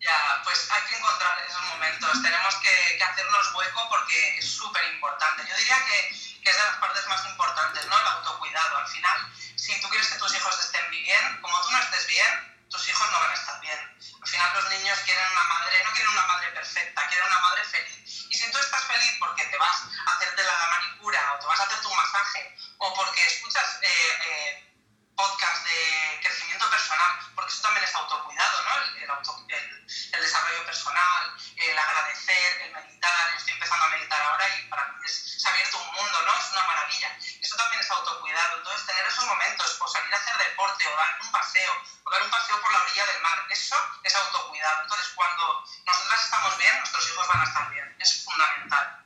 Ya, 0.00 0.40
pues 0.42 0.70
hay 0.72 0.80
que 0.88 0.96
encontrar 0.96 1.36
esos 1.46 1.62
momentos. 1.68 2.22
Tenemos 2.22 2.54
que, 2.56 2.96
que 2.96 3.04
hacernos 3.04 3.54
hueco 3.54 3.80
porque 3.90 4.38
es 4.38 4.46
súper 4.48 4.82
importante. 4.94 5.42
Yo 5.46 5.54
diría 5.54 5.76
que, 5.84 6.16
que, 6.40 6.48
es 6.48 6.56
de 6.56 6.64
las 6.64 6.76
partes 6.80 7.06
más 7.08 7.28
importantes, 7.28 7.84
¿no? 7.84 8.00
El 8.00 8.06
autocuidado. 8.16 8.78
Al 8.78 8.88
final, 8.88 9.18
si 9.56 9.78
tú 9.82 9.88
quieres 9.90 10.08
que 10.08 10.18
tus 10.18 10.34
hijos 10.34 10.64
estén 10.64 10.90
bien, 10.90 11.42
como 11.42 11.60
tú 11.60 11.72
no 11.72 11.78
estés 11.78 12.06
bien, 12.06 12.49
tus 12.70 12.88
hijos 12.88 13.10
no 13.10 13.20
van 13.20 13.30
a 13.30 13.34
estar 13.34 13.60
bien. 13.60 13.78
Al 14.22 14.28
final 14.28 14.54
los 14.54 14.70
niños 14.70 14.98
quieren 15.00 15.26
una 15.32 15.44
madre, 15.44 15.84
no 15.84 15.92
quieren 15.92 16.12
una 16.12 16.26
madre 16.26 16.52
perfecta, 16.52 17.08
quieren 17.08 17.26
una 17.26 17.40
madre 17.40 17.64
feliz. 17.64 18.26
Y 18.30 18.34
si 18.34 18.50
tú 18.50 18.58
estás 18.58 18.84
feliz 18.84 19.16
porque 19.18 19.44
te 19.46 19.58
vas 19.58 19.82
a 20.06 20.12
hacerte 20.14 20.42
la 20.44 20.66
manicura 20.70 21.34
o 21.34 21.38
te 21.40 21.46
vas 21.46 21.60
a 21.60 21.64
hacer 21.64 21.80
tu 21.80 21.92
masaje 21.94 22.56
o 22.78 22.94
porque 22.94 23.26
escuchas 23.26 23.78
eh, 23.82 24.18
eh, 24.24 24.70
podcast 25.16 25.64
de 25.66 26.20
crecimiento 26.22 26.70
personal, 26.70 27.18
porque 27.34 27.52
eso 27.52 27.62
también 27.62 27.84
es 27.84 27.94
autocuidado, 27.94 28.62
¿no? 28.62 28.82
El, 28.82 29.02
el, 29.02 29.10
auto, 29.10 29.44
el, 29.48 29.86
el, 30.12 30.20
desarrollo 30.20 30.64
personal, 30.64 31.36
el 31.56 31.78
agradecer, 31.78 32.62
el 32.62 32.72
meditar. 32.72 33.30
Yo 33.32 33.36
estoy 33.36 33.54
empezando 33.54 33.84
a 33.84 33.88
meditar 33.88 34.22
ahora 34.22 34.48
y 34.56 34.62
para 34.68 34.86
mí 34.86 34.94
es, 35.04 35.42
se 35.42 35.48
ha 35.48 35.52
abierto 35.52 35.78
un 35.78 35.92
mundo, 35.92 36.22
¿no? 36.22 36.38
Es 36.38 36.52
una 36.52 36.62
maravilla. 36.62 37.18
Eso 37.40 37.56
también 37.56 37.82
es 37.82 37.90
autocuidado. 37.90 38.58
Entonces, 38.58 38.86
tener 38.86 39.06
esos 39.06 39.26
momentos, 39.26 39.76
o 39.80 39.88
salir 39.88 40.14
a 40.14 40.16
hacer 40.16 40.36
deporte, 40.38 40.86
o 40.86 40.96
dar 40.96 41.18
un 41.20 41.32
paseo, 41.32 41.72
o 42.10 42.12
dar 42.12 42.22
un 42.22 42.30
paseo 42.30 42.60
por 42.60 42.72
la 42.72 42.82
orilla 42.82 43.06
del 43.06 43.22
mar, 43.22 43.38
eso 43.48 43.76
es 44.02 44.14
autocuidado. 44.16 44.82
Entonces, 44.82 45.12
cuando 45.14 45.62
nosotras 45.86 46.24
estamos 46.24 46.58
bien, 46.58 46.76
nuestros 46.78 47.08
hijos 47.08 47.28
van 47.28 47.40
a 47.40 47.44
estar 47.44 47.70
bien. 47.70 47.96
Es 47.98 48.24
fundamental. 48.24 49.04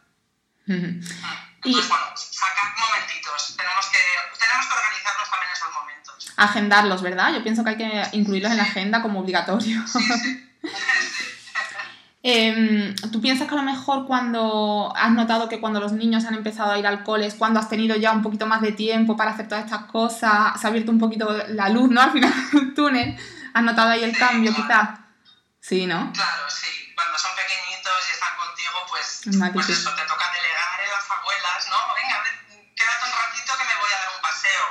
Entonces, 0.67 1.89
bueno, 1.89 2.05
sacar 2.17 2.73
momentitos. 2.79 3.57
Tenemos 3.57 3.87
que, 3.87 3.99
tenemos 4.39 4.67
que 4.67 4.75
organizarnos 4.75 5.31
también 5.31 5.53
esos 5.53 5.73
momentos. 5.75 6.33
Agendarlos, 6.37 7.03
¿verdad? 7.03 7.33
Yo 7.35 7.43
pienso 7.43 7.63
que 7.63 7.71
hay 7.71 7.77
que 7.77 8.09
incluirlos 8.17 8.53
en 8.53 8.57
la 8.57 8.65
agenda 8.65 9.03
como 9.03 9.21
obligatorio. 9.21 9.87
Sí, 9.87 10.01
sí. 10.01 10.51
eh, 12.27 12.95
¿Tú 13.13 13.21
piensas 13.21 13.47
que 13.47 13.55
a 13.55 13.59
lo 13.59 13.63
mejor 13.63 14.07
cuando 14.07 14.91
has 14.97 15.11
notado 15.11 15.47
que 15.49 15.61
cuando 15.61 15.79
los 15.79 15.93
niños 15.93 16.25
han 16.25 16.33
empezado 16.35 16.73
a 16.73 16.79
ir 16.79 16.87
al 16.87 17.05
cole 17.05 17.27
es 17.27 17.35
cuando 17.35 17.61
has 17.61 17.69
tenido 17.69 17.95
ya 17.97 18.13
un 18.13 18.23
poquito 18.23 18.47
más 18.47 18.63
de 18.63 18.73
tiempo 18.73 19.15
para 19.15 19.33
hacer 19.33 19.47
todas 19.47 19.65
estas 19.67 19.85
cosas? 19.85 20.59
Se 20.59 20.67
ha 20.67 20.71
abierto 20.71 20.91
un 20.91 20.99
poquito 20.99 21.29
la 21.49 21.69
luz, 21.69 21.91
¿no? 21.91 22.01
Al 22.07 22.13
final 22.13 22.33
del 22.53 22.73
túnel. 22.75 23.15
¿Has 23.53 23.63
notado 23.63 23.91
ahí 23.91 24.03
el 24.03 24.13
Sí, 24.15 24.19
cambio, 24.19 24.51
claro. 24.55 24.67
quizás? 24.67 24.89
Sí, 25.61 25.85
¿no? 25.87 26.11
Claro, 26.13 26.45
sí. 26.49 26.73
Cuando 26.97 27.19
son 27.19 27.31
pequeñitos 27.37 27.93
y 28.09 28.11
están 28.17 28.35
contigo, 28.41 28.77
pues, 28.89 29.07
pues 29.53 29.69
eso, 29.69 29.91
te 29.95 30.03
toca 30.09 30.25
delegar 30.33 30.81
en 30.81 30.91
las 30.97 31.05
abuelas, 31.05 31.61
¿no? 31.69 31.79
Venga, 31.95 32.17
ven, 32.25 32.73
quédate 32.75 33.05
un 33.05 33.15
ratito 33.21 33.53
que 33.53 33.65
me 33.69 33.77
voy 33.85 33.91
a 33.93 33.99
dar 34.01 34.11
un 34.17 34.23
paseo. 34.25 34.65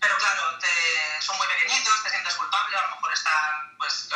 Pero 0.00 0.14
claro, 0.16 0.42
te- 0.56 1.20
son 1.20 1.36
muy 1.36 1.46
pequeñitos, 1.52 1.92
te 2.02 2.08
sientes 2.10 2.32
culpable, 2.34 2.76
a 2.80 2.82
lo 2.88 2.96
mejor 2.96 3.12
están 3.12 3.76
pues 3.76 4.08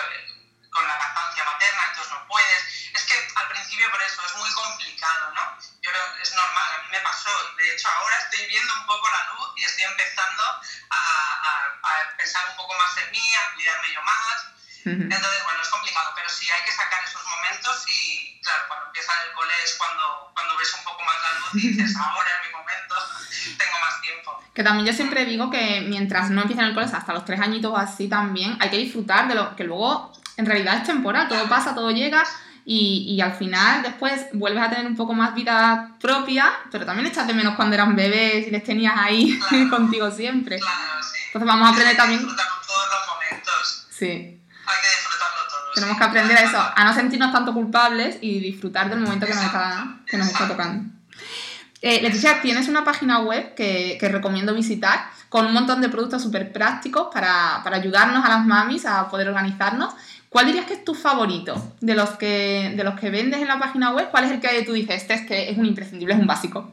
con 0.73 0.87
la 0.89 0.97
lactancia 0.97 1.45
materna, 1.45 1.83
entonces 1.91 2.13
no 2.13 2.27
puedes. 2.27 2.61
Es 2.97 3.05
que 3.05 3.15
al 3.37 3.49
principio 3.49 3.91
por 3.91 4.01
eso 4.03 4.21
es 4.27 4.35
muy 4.37 4.51
complicado, 4.53 5.31
¿no? 5.35 5.43
Yo 5.83 5.91
creo 5.91 6.07
que 6.17 6.23
es 6.23 6.33
normal, 6.35 6.69
a 6.79 6.83
mí 6.83 6.89
me 6.91 7.01
pasó. 7.01 7.31
De 7.57 7.73
hecho, 7.75 7.89
ahora 7.89 8.17
estoy 8.19 8.47
viendo 8.49 8.73
un 8.75 8.87
poco 8.87 9.07
la 9.11 9.33
luz 9.35 9.49
y 9.57 9.65
estoy 9.65 9.85
empezando 9.85 10.43
a, 10.43 10.99
a- 10.99 11.73
a 11.83 12.17
pensar 12.17 12.43
un 12.51 12.57
poco 12.57 12.75
más 12.79 12.97
en 13.05 13.11
mí, 13.13 13.21
a 13.37 13.55
cuidarme 13.55 13.89
yo 13.95 14.03
más. 14.03 14.37
Ujú. 14.83 15.03
Entonces, 15.07 15.45
bueno, 15.45 15.63
es 15.63 15.69
complicado, 15.69 16.11
pero 16.17 16.29
sí 16.29 16.51
hay 16.51 16.65
que 16.65 16.73
sacar 16.73 17.05
esos 17.05 17.23
momentos 17.25 17.85
y, 17.89 18.41
claro, 18.43 18.65
cuando 18.69 18.87
empieza 18.87 19.13
el 19.27 19.33
cole 19.33 19.53
es 19.63 19.75
cuando, 19.79 20.31
cuando 20.35 20.57
ves 20.57 20.75
un 20.75 20.85
poco 20.85 21.03
más 21.05 21.17
la 21.23 21.33
luz 21.39 21.55
y 21.55 21.69
dices, 21.69 21.97
ahora 22.01 22.31
es 22.41 22.47
mi 22.49 22.53
momento, 22.53 22.95
tengo 23.59 23.79
más 23.81 24.01
tiempo. 24.01 24.43
Que 24.55 24.63
también 24.65 24.87
yo 24.87 24.93
siempre 24.93 25.25
digo 25.25 25.51
que 25.51 25.83
mientras 25.87 26.31
no 26.31 26.43
empiecen 26.43 26.65
el 26.65 26.75
cole, 26.75 26.87
hasta 26.93 27.13
los 27.13 27.25
tres 27.25 27.41
añitos 27.41 27.71
o 27.73 27.77
así 27.77 28.09
también, 28.09 28.57
hay 28.61 28.71
que 28.71 28.79
disfrutar 28.79 29.29
de 29.29 29.35
lo 29.35 29.55
que 29.57 29.65
luego 29.65 30.13
en 30.37 30.47
realidad 30.47 30.79
es 30.79 30.85
temporal, 30.85 31.29
todo 31.29 31.49
pasa, 31.49 31.75
todo 31.75 31.91
llega 31.91 32.25
y, 32.65 33.07
y 33.17 33.21
al 33.21 33.33
final 33.33 33.83
después 33.83 34.27
vuelves 34.33 34.63
a 34.63 34.71
tener 34.71 34.87
un 34.87 34.97
poco 34.97 35.13
más 35.15 35.35
vida 35.35 35.97
propia, 36.01 36.51
pero 36.71 36.87
también 36.87 37.07
echas 37.09 37.27
de 37.27 37.35
menos 37.35 37.55
cuando 37.57 37.75
eran 37.75 37.97
bebés 37.97 38.47
y 38.47 38.51
les 38.51 38.63
tenías 38.65 38.95
ahí 38.97 39.39
Claro. 39.49 39.71
contigo 39.77 40.11
siempre. 40.11 40.59
Claro, 40.59 41.03
sí. 41.03 41.19
Entonces 41.27 41.47
vamos 41.49 41.67
a 41.67 41.71
aprender 41.71 41.89
Hay 41.89 41.95
que 41.95 42.01
también, 42.01 42.21
disfrutar 42.21 42.47
todos 42.67 42.87
los 42.89 43.15
momentos, 43.15 43.87
sí, 43.91 44.07
hay 44.07 44.79
que 44.81 44.89
disfrutarlo 44.91 45.41
todo. 45.51 45.73
tenemos 45.75 45.95
sí. 45.95 45.99
que 45.99 46.05
aprender 46.05 46.37
a 46.39 46.43
eso, 46.43 46.73
a 46.77 46.85
no 46.85 46.95
sentirnos 46.95 47.33
tanto 47.33 47.53
culpables 47.53 48.19
y 48.21 48.39
disfrutar 48.41 48.89
del 48.91 49.01
momento 49.01 49.27
que 49.27 49.35
nos 49.35 49.45
está, 49.45 49.97
que 50.07 50.17
nos 50.19 50.29
está 50.29 50.47
tocando. 50.49 50.93
Eh, 51.81 52.01
Leticia, 52.01 52.41
tienes 52.41 52.69
una 52.69 52.85
página 52.85 53.19
web 53.19 53.57
que, 53.57 53.97
que 53.99 54.09
recomiendo 54.09 54.55
visitar 54.55 55.11
con 55.29 55.47
un 55.47 55.53
montón 55.53 55.81
de 55.81 55.89
productos 55.89 56.23
súper 56.23 56.53
prácticos 56.53 57.09
para, 57.13 57.61
para 57.65 57.79
ayudarnos 57.79 58.25
a 58.25 58.29
las 58.29 58.45
mamis 58.47 58.87
a 58.87 59.09
poder 59.09 59.29
organizarnos. 59.29 59.93
¿Cuál 60.33 60.47
dirías 60.47 60.65
que 60.65 60.73
es 60.73 60.85
tu 60.85 60.95
favorito 60.95 61.53
de 61.85 61.95
los 61.95 62.17
que, 62.17 62.73
de 62.75 62.85
los 62.85 62.99
que 62.99 63.11
vendes 63.11 63.43
en 63.43 63.49
la 63.49 63.59
página 63.59 63.93
web? 63.93 64.11
¿Cuál 64.11 64.25
es 64.25 64.31
el 64.33 64.41
que 64.41 64.65
tú 64.65 64.73
dices, 64.73 65.03
este 65.03 65.13
es 65.13 65.27
que 65.29 65.51
es 65.51 65.59
un 65.59 65.67
imprescindible, 65.67 66.15
es 66.15 66.21
un 66.21 66.27
básico? 66.27 66.73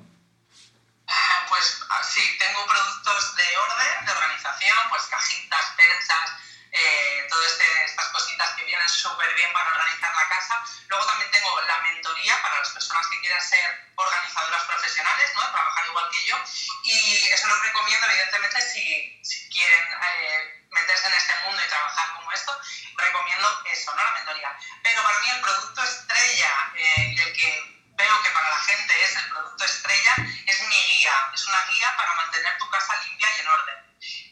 Ah, 1.06 1.46
Pues 1.50 1.84
ah, 1.90 2.00
sí, 2.02 2.24
tengo 2.40 2.64
productos 2.64 3.36
de 3.36 3.44
orden, 3.44 4.06
de 4.06 4.12
organización, 4.14 4.78
pues 4.88 5.04
cajitas, 5.12 5.66
perchas, 5.76 6.28
eh, 6.72 7.28
todas 7.28 7.52
este, 7.52 7.68
estas 7.84 8.08
cositas 8.16 8.50
que 8.56 8.64
vienen 8.64 8.88
súper 8.88 9.28
bien 9.36 9.52
para 9.52 9.68
organizar 9.68 10.16
la 10.16 10.30
casa. 10.30 10.56
Luego 10.88 11.06
también 11.06 11.30
tengo 11.30 11.52
la 11.68 11.78
mentoría 11.84 12.42
para 12.42 12.60
las 12.60 12.70
personas 12.70 13.08
que 13.12 13.20
quieren 13.20 13.42
ser 13.44 13.92
organizadoras 13.96 14.64
profesionales, 14.72 15.32
¿no? 15.36 15.42
trabajar 15.52 15.84
igual 15.86 16.08
que 16.10 16.24
yo. 16.24 16.38
Y 16.84 17.28
eso 17.28 17.48
lo 17.50 17.60
recomiendo, 17.60 18.08
evidentemente, 18.08 18.62
si, 18.62 19.20
si 19.22 19.50
quieren 19.50 19.84
eh, 19.84 20.64
meterse 20.72 21.08
en 21.08 21.14
este 21.14 21.34
mundo 21.44 21.60
y 21.60 21.68
trabajar 21.68 22.19
como 22.30 22.36
esto, 22.36 22.62
recomiendo 22.96 23.62
eso, 23.66 23.96
¿no? 23.96 24.04
la 24.04 24.12
mentoría. 24.12 24.56
Pero 24.84 25.02
para 25.02 25.20
mí 25.20 25.30
el 25.30 25.42
producto 25.42 25.84
estrella 25.84 26.72
eh, 26.76 27.16
el 27.18 27.34
que 27.34 27.82
veo 27.98 28.22
que 28.22 28.30
para 28.30 28.50
la 28.50 28.60
gente 28.60 29.04
es 29.04 29.16
el 29.16 29.30
producto 29.30 29.66
estrella, 29.66 30.16
es 30.46 30.62
mi 30.62 30.76
guía. 30.76 31.32
Es 31.34 31.46
una 31.48 31.66
guía 31.66 31.96
para 31.98 32.16
mantener 32.16 32.58
tu 32.58 32.70
casa 32.70 32.96
limpia 33.04 33.28
y 33.36 33.40
en 33.42 33.48
orden. 33.48 33.76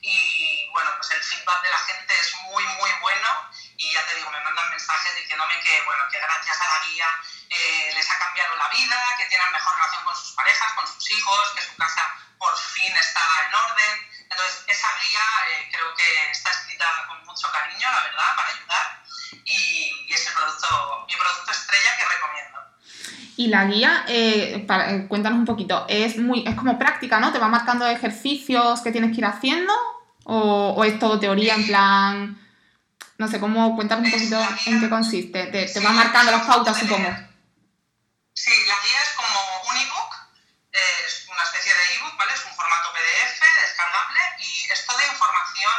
Y 0.01 0.69
bueno, 0.71 0.91
pues 0.97 1.11
el 1.11 1.23
feedback 1.23 1.61
de 1.63 1.69
la 1.69 1.79
gente 1.79 2.13
es 2.19 2.35
muy, 2.43 2.63
muy 2.63 2.91
bueno. 3.01 3.49
Y 3.77 3.93
ya 3.93 4.05
te 4.05 4.15
digo, 4.15 4.29
me 4.29 4.41
mandan 4.41 4.69
mensajes 4.69 5.15
diciéndome 5.15 5.59
que, 5.61 5.81
bueno, 5.83 6.03
que 6.11 6.19
gracias 6.19 6.61
a 6.61 6.67
la 6.67 6.85
guía 6.85 7.07
eh, 7.49 7.91
les 7.93 8.11
ha 8.11 8.19
cambiado 8.19 8.55
la 8.55 8.69
vida, 8.69 9.15
que 9.17 9.25
tienen 9.25 9.51
la 23.57 23.65
guía, 23.65 24.05
eh, 24.07 24.67
eh, 24.69 25.05
cuéntanos 25.07 25.39
un 25.39 25.45
poquito, 25.45 25.85
es 25.89 26.19
muy 26.19 26.47
es 26.47 26.53
como 26.53 26.77
práctica, 26.77 27.19
¿no? 27.19 27.31
¿Te 27.31 27.39
va 27.39 27.47
marcando 27.47 27.87
ejercicios 27.87 28.81
que 28.81 28.91
tienes 28.91 29.09
que 29.11 29.17
ir 29.17 29.25
haciendo? 29.25 29.73
¿O, 30.25 30.75
o 30.77 30.83
es 30.83 30.99
todo 30.99 31.19
teoría 31.19 31.55
en 31.55 31.65
plan...? 31.65 32.41
No 33.17 33.27
sé, 33.27 33.39
¿cómo? 33.39 33.75
Cuéntanos 33.75 34.05
un 34.05 34.11
poquito 34.11 34.37
en 34.67 34.79
qué 34.79 34.89
consiste. 34.89 35.47
Te, 35.47 35.65
te 35.65 35.79
va 35.79 35.89
marcando 35.89 36.31
las 36.31 36.45
pautas, 36.45 36.77
supongo. 36.77 37.09
Sí, 38.33 38.53
la 38.69 38.77
guía 38.85 38.99
es 39.01 39.11
como 39.17 39.39
un 39.71 39.75
ebook, 39.81 40.11
eh, 40.71 40.97
es 41.07 41.25
una 41.25 41.41
especie 41.41 41.73
de 41.73 41.95
ebook, 41.97 42.15
¿vale? 42.15 42.33
Es 42.33 42.45
un 42.45 42.53
formato 42.53 42.93
PDF 42.93 43.41
descargable 43.41 44.21
y 44.37 44.71
es 44.71 44.85
toda 44.85 45.01
información 45.01 45.77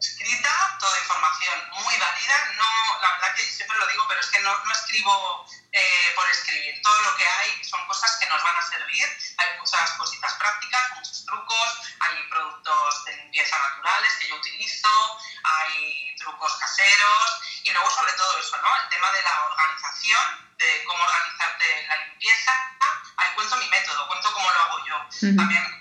escrita, 0.00 0.48
toda 0.80 0.96
información 0.96 1.56
muy 1.84 1.94
válida. 2.00 2.36
No, 2.56 2.72
la 3.04 3.08
verdad 3.20 3.36
que 3.36 3.42
siempre 3.42 3.76
lo 3.76 3.86
digo, 3.86 4.04
pero 4.08 4.20
es 4.20 4.28
que 4.28 4.40
no, 4.40 4.52
no 4.64 4.72
escribo 4.72 5.44
eh, 5.78 6.12
por 6.16 6.28
escribir. 6.28 6.80
Todo 6.82 7.00
lo 7.02 7.16
que 7.16 7.26
hay 7.26 7.64
son 7.64 7.86
cosas 7.86 8.16
que 8.18 8.28
nos 8.28 8.42
van 8.42 8.56
a 8.56 8.62
servir. 8.62 9.06
Hay 9.38 9.58
mucha 9.58 9.78
prácticas, 10.38 10.82
muchos 10.96 11.24
trucos, 11.24 11.68
hay 12.00 12.16
productos 12.30 13.04
de 13.04 13.16
limpieza 13.16 13.56
naturales 13.58 14.12
que 14.20 14.28
yo 14.28 14.36
utilizo, 14.36 14.88
hay 15.44 16.14
trucos 16.16 16.56
caseros 16.56 17.40
y 17.64 17.70
luego 17.70 17.90
sobre 17.90 18.12
todo 18.12 18.38
eso, 18.38 18.56
¿no? 18.58 18.76
El 18.82 18.88
tema 18.88 19.12
de 19.12 19.22
la 19.22 19.44
organización, 19.46 20.54
de 20.58 20.84
cómo 20.84 21.02
organizarte 21.02 21.86
la 21.88 21.96
limpieza. 22.06 22.52
Ahí 23.16 23.30
cuento 23.34 23.56
mi 23.56 23.68
método, 23.68 24.08
cuento 24.08 24.32
cómo 24.32 24.50
lo 24.50 24.60
hago 24.60 24.86
yo. 24.86 24.96
También 25.36 25.62
eh, 25.62 25.68
cuento 25.68 25.77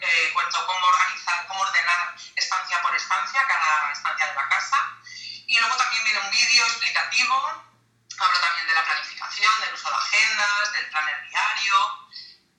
del 10.78 10.90
planner 10.90 11.18
diario. 11.30 11.76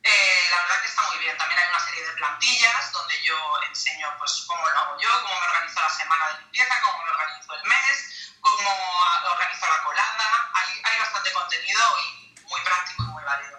Eh, 0.02 0.48
la 0.50 0.62
verdad 0.62 0.80
que 0.82 0.88
está 0.88 1.02
muy 1.10 1.18
bien. 1.18 1.36
También 1.36 1.60
hay 1.60 1.68
una 1.68 1.80
serie 1.80 2.04
de 2.04 2.12
plantillas 2.12 2.92
donde 2.92 3.14
yo 3.22 3.36
enseño 3.68 4.08
pues, 4.18 4.44
cómo 4.46 4.66
lo 4.66 4.78
hago 4.78 5.00
yo, 5.00 5.08
cómo 5.22 5.34
me 5.40 5.46
organizo 5.46 5.80
la 5.80 5.90
semana 5.90 6.24
de 6.28 6.38
limpieza, 6.42 6.74
cómo 6.84 7.04
me 7.04 7.10
organizo 7.10 7.54
el 7.54 7.64
mes, 7.68 8.34
cómo 8.40 8.70
organizo 9.30 9.66
la 9.68 9.84
colada. 9.84 10.26
Hay, 10.54 10.68
hay 10.84 10.98
bastante 11.00 11.32
contenido 11.32 11.80
y 12.02 12.40
muy 12.42 12.60
práctico 12.62 13.02
y 13.02 13.06
muy 13.06 13.24
válido. 13.24 13.58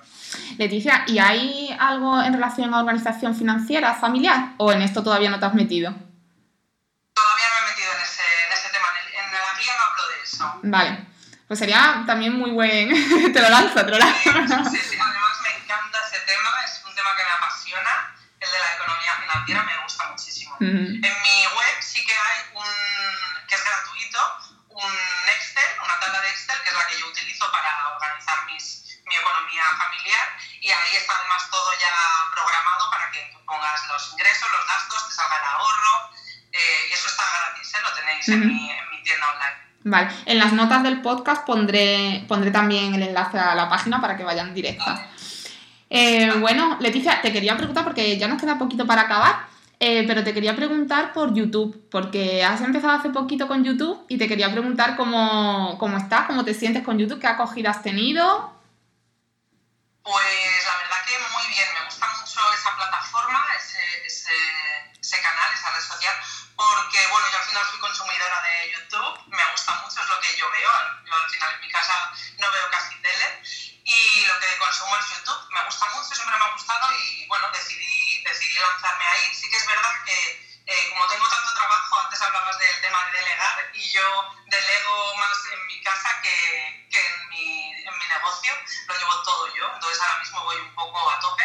Leticia, 0.58 1.04
¿y 1.08 1.20
hay 1.20 1.78
algo 1.80 2.22
en 2.22 2.34
relación 2.34 2.74
a 2.74 2.80
organización 2.80 3.36
financiera 3.36 3.94
familiar 3.96 4.56
o 4.58 4.72
en 4.72 4.82
esto 4.82 5.04
todavía 5.04 5.30
no 5.30 5.40
te 5.40 5.46
has 5.46 5.54
metido? 5.54 5.94
Todavía 7.14 7.48
no 7.48 7.66
me 7.66 7.68
he 7.68 7.70
metido 7.72 7.94
en 7.94 8.02
ese, 8.02 8.24
en 8.48 8.54
ese 8.54 8.70
tema. 8.70 8.88
En, 9.04 9.26
en 9.26 9.32
la 9.32 9.60
guía 9.60 9.74
no 9.78 9.84
hablo 9.84 10.08
de 10.08 10.24
eso. 10.24 10.60
Vale. 10.64 11.09
Pues 11.50 11.58
sería 11.58 12.04
también 12.06 12.38
muy 12.38 12.52
buen. 12.52 12.94
te 13.34 13.42
lo 13.42 13.50
lanzo, 13.50 13.84
te 13.84 13.90
lo 13.90 13.98
lanzo. 13.98 14.70
Sí, 14.70 14.78
sí, 14.78 14.98
además 15.02 15.42
me 15.42 15.50
encanta 15.58 15.98
ese 16.06 16.20
tema, 16.20 16.52
es 16.64 16.80
un 16.86 16.94
tema 16.94 17.10
que 17.18 17.24
me 17.24 17.32
apasiona. 17.32 18.16
El 18.40 18.52
de 18.52 18.60
la 18.60 18.74
economía 18.76 19.14
financiera 19.18 19.64
me 19.64 19.78
gusta 19.82 20.10
muchísimo. 20.12 20.56
En 20.62 21.02
mi 21.02 21.48
web 21.58 21.76
sí 21.82 22.06
que 22.06 22.14
hay 22.14 22.54
un, 22.54 23.48
que 23.48 23.56
es 23.56 23.66
gratuito, 23.66 24.20
un 24.70 24.94
Excel, 25.26 25.66
una 25.84 26.00
tabla 26.00 26.22
de 26.22 26.30
Excel, 26.30 26.62
que 26.62 26.70
es 26.70 26.76
la 26.76 26.86
que 26.86 27.00
yo 27.00 27.08
utilizo 27.08 27.52
para 27.52 27.96
organizar 27.98 28.46
mis, 28.46 29.02
mi 29.06 29.16
economía 29.16 29.64
familiar. 29.76 30.38
Y 30.62 30.70
ahí 30.70 30.98
está 30.98 31.18
además 31.18 31.50
todo 31.50 31.74
ya 31.82 32.30
programado 32.30 32.92
para 32.92 33.10
que 33.10 33.28
tú 33.34 33.44
pongas 33.46 33.88
los 33.88 34.12
ingresos, 34.14 34.52
los 34.52 34.68
gastos, 34.68 35.10
te 35.10 35.16
salga 35.16 35.38
el 35.38 35.44
ahorro. 35.46 36.12
Eh, 36.52 36.90
y 36.92 36.94
eso 36.94 37.08
está 37.08 37.24
gratis, 37.26 37.74
¿eh? 37.74 37.82
lo 37.82 37.94
tenéis 37.94 38.30
en, 38.30 38.46
mi, 38.46 38.70
en 38.70 38.90
mi 38.92 39.02
tienda 39.02 39.34
online. 39.34 39.69
Vale, 39.84 40.10
en 40.26 40.38
las 40.38 40.52
notas 40.54 40.84
del 40.84 41.02
podcast 41.02 41.46
pondré, 41.46 42.26
pondré 42.28 42.52
también 42.52 42.94
el 42.94 43.04
enlace 43.04 43.40
a 43.40 43.56
la 43.56 43.70
página 43.70 44.02
para 44.02 44.18
que 44.18 44.24
vayan 44.24 44.54
directa. 44.54 45.10
Eh, 45.90 46.32
bueno, 46.40 46.78
Leticia, 46.80 47.22
te 47.22 47.32
quería 47.32 47.56
preguntar, 47.56 47.84
porque 47.84 48.18
ya 48.18 48.28
nos 48.28 48.40
queda 48.40 48.58
poquito 48.58 48.86
para 48.86 49.04
acabar, 49.04 49.48
eh, 49.80 50.04
pero 50.06 50.24
te 50.24 50.34
quería 50.34 50.56
preguntar 50.56 51.14
por 51.14 51.34
YouTube, 51.34 51.88
porque 51.90 52.44
has 52.44 52.60
empezado 52.62 52.94
hace 52.94 53.10
poquito 53.10 53.48
con 53.48 53.64
YouTube 53.64 54.06
y 54.10 54.18
te 54.18 54.28
quería 54.28 54.52
preguntar 54.52 54.98
cómo, 54.98 55.78
cómo 55.80 55.98
estás, 55.98 56.28
cómo 56.28 56.44
te 56.44 56.54
sientes 56.54 56.84
con 56.84 56.98
YouTube, 56.98 57.20
qué 57.20 57.28
acogida 57.28 57.72
has 57.72 57.82
tenido. 57.82 58.54
Pues 60.04 60.66
la 60.66 60.78
verdad 60.84 60.98
que 61.08 61.14
muy 61.34 61.48
bien, 61.56 61.68
me 61.80 61.86
gusta 61.86 62.06
mucho 62.20 62.40
esa 62.54 62.76
plataforma, 62.76 63.40
ese, 63.58 63.80
ese, 64.06 64.36
ese 65.00 65.18
canal, 65.22 65.54
esa 65.54 65.72
red 65.72 65.82
social 65.82 66.16
porque 66.60 67.08
bueno, 67.08 67.26
yo 67.32 67.38
al 67.38 67.46
final 67.46 67.66
soy 67.70 67.80
consumidora 67.80 68.42
de 68.42 68.72
YouTube, 68.72 69.18
me 69.28 69.46
gusta 69.52 69.76
mucho, 69.76 70.02
es 70.02 70.10
lo 70.10 70.20
que 70.20 70.36
yo 70.36 70.52
veo, 70.52 70.70
yo 71.06 71.16
al 71.16 71.30
final 71.30 71.54
en 71.54 71.62
mi 71.62 71.72
casa 71.72 72.12
no 72.38 72.52
veo 72.52 72.70
casi 72.70 73.00
tele 73.00 73.40
y 73.86 74.26
lo 74.26 74.38
que 74.40 74.58
consumo 74.58 74.98
es 74.98 75.06
YouTube, 75.08 75.48
me 75.52 75.64
gusta 75.64 75.86
mucho, 75.96 76.14
siempre 76.14 76.38
me 76.38 76.44
ha 76.44 76.52
gustado 76.52 76.92
y 77.00 77.26
bueno, 77.28 77.48
decidí, 77.54 78.22
decidí 78.24 78.60
lanzarme 78.60 79.06
ahí. 79.06 79.34
Sí 79.34 79.50
que 79.50 79.56
es 79.56 79.66
verdad 79.68 80.04
que 80.04 80.52
eh, 80.68 80.90
como 80.90 81.08
tengo 81.08 81.30
tanto 81.30 81.54
trabajo, 81.54 82.00
antes 82.02 82.22
hablabas 82.22 82.60
del 82.60 82.82
tema 82.82 83.06
de 83.06 83.20
delegar 83.20 83.72
y 83.74 83.92
yo 83.92 84.36
delego 84.48 85.16
más 85.16 85.38
en 85.54 85.66
mi 85.66 85.82
casa 85.82 86.20
que, 86.22 86.88
que 86.92 87.00
en, 87.00 87.30
mi, 87.30 87.72
en 87.72 87.98
mi 87.98 88.06
negocio, 88.06 88.54
lo 88.86 88.98
llevo 88.98 89.24
todo 89.24 89.56
yo, 89.56 89.72
entonces 89.76 90.02
ahora 90.02 90.20
mismo 90.20 90.44
voy 90.44 90.58
un 90.58 90.76
poco 90.76 91.10
a 91.10 91.20
tope. 91.22 91.44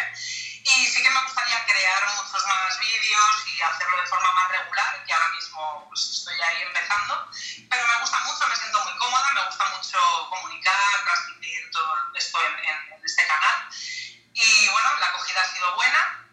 Y 0.65 0.87
sí 0.87 1.03
que 1.03 1.09
me 1.11 1.21
gustaría 1.21 1.63
crear 1.65 2.03
muchos 2.15 2.47
más 2.47 2.79
vídeos 2.79 3.47
y 3.53 3.61
hacerlo 3.61 4.01
de 4.01 4.07
forma 4.07 4.33
más 4.33 4.49
regular, 4.49 5.05
que 5.05 5.13
ahora 5.13 5.29
mismo 5.29 5.85
pues, 5.89 6.09
estoy 6.09 6.41
ahí 6.41 6.63
empezando. 6.63 7.29
Pero 7.69 7.87
me 7.87 8.01
gusta 8.01 8.19
mucho, 8.21 8.47
me 8.47 8.55
siento 8.55 8.83
muy 8.83 8.97
cómoda, 8.97 9.31
me 9.35 9.45
gusta 9.45 9.65
mucho 9.77 9.99
comunicar, 10.31 11.03
transmitir 11.05 11.69
todo 11.71 11.93
esto 12.15 12.39
en, 12.41 12.65
en, 12.65 13.05
este 13.05 13.27
canal. 13.27 13.69
Y 14.33 14.67
bueno, 14.69 14.89
la 14.99 15.05
acogida 15.05 15.41
ha 15.43 15.53
sido 15.53 15.75
buena, 15.75 16.25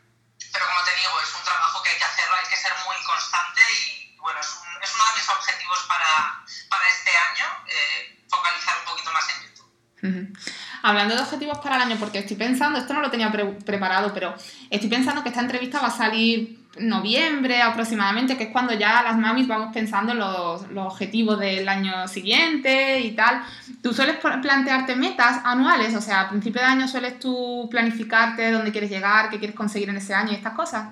pero 0.51 0.67
como 0.67 0.83
te 0.83 0.97
digo, 0.97 1.21
es 1.21 1.35
un 1.35 1.45
trabajo 1.45 1.83
que 1.83 1.91
hay 1.91 1.99
que 1.99 2.05
hacerlo, 2.05 2.35
hay 2.35 2.47
que 2.49 2.57
ser 2.57 2.73
muy 2.87 2.97
constante 3.05 3.61
y 3.85 4.17
bueno, 4.17 4.41
es, 4.41 4.49
un, 4.49 4.83
es 4.83 4.95
uno 4.95 5.05
de 5.13 5.21
mis 5.21 5.29
objetivos 5.29 5.81
para, 5.85 6.43
para 6.71 6.89
este 6.89 7.11
año, 7.15 7.65
eh, 7.67 8.25
focalizar 8.31 8.79
un 8.79 8.85
poquito 8.87 9.13
más 9.13 9.29
en 9.29 9.43
YouTube. 9.43 9.73
Uh 10.03 10.09
-huh. 10.09 10.63
Hablando 10.85 11.17
de 11.17 11.22
para 11.61 11.77
el 11.77 11.83
año, 11.83 11.97
porque 11.99 12.19
estoy 12.19 12.37
pensando, 12.37 12.79
esto 12.79 12.95
no 12.95 13.01
lo 13.01 13.11
tenía 13.11 13.31
pre 13.31 13.45
preparado, 13.45 14.13
pero 14.15 14.35
estoy 14.71 14.89
pensando 14.89 15.23
que 15.23 15.29
esta 15.29 15.41
entrevista 15.41 15.81
va 15.81 15.89
a 15.89 15.91
salir 15.91 16.63
noviembre 16.79 17.61
aproximadamente, 17.61 18.37
que 18.37 18.45
es 18.45 18.51
cuando 18.51 18.73
ya 18.73 19.03
las 19.03 19.19
mamis 19.19 19.47
vamos 19.47 19.75
pensando 19.75 20.13
en 20.13 20.19
los, 20.19 20.69
los 20.71 20.87
objetivos 20.87 21.39
del 21.39 21.69
año 21.69 22.09
siguiente 22.09 23.01
y 23.01 23.13
tal. 23.13 23.43
¿Tú 23.83 23.93
sueles 23.93 24.17
plantearte 24.17 24.97
metas 24.97 25.41
anuales? 25.45 25.95
O 25.95 26.01
sea, 26.01 26.23
a 26.23 26.29
principio 26.31 26.63
de 26.63 26.69
año 26.69 26.89
sueles 26.89 27.19
tú 27.19 27.69
planificarte 27.71 28.51
dónde 28.51 28.73
quieres 28.73 28.91
llegar, 28.91 29.29
qué 29.29 29.39
quieres 29.39 29.57
conseguir 29.57 29.91
en 29.91 29.97
ese 29.97 30.15
año 30.15 30.33
y 30.33 30.37
estas 30.37 30.55
cosas. 30.55 30.89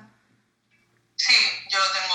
Sí, 1.16 1.34
yo 1.70 1.78
tengo, 1.92 2.09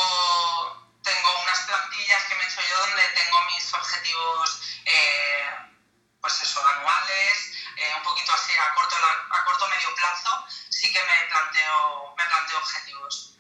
plazo, 9.96 10.46
sí 10.70 10.92
que 10.92 11.00
me 11.00 11.30
planteo, 11.32 12.16
me 12.18 12.24
planteo 12.24 12.58
objetivos. 12.58 13.38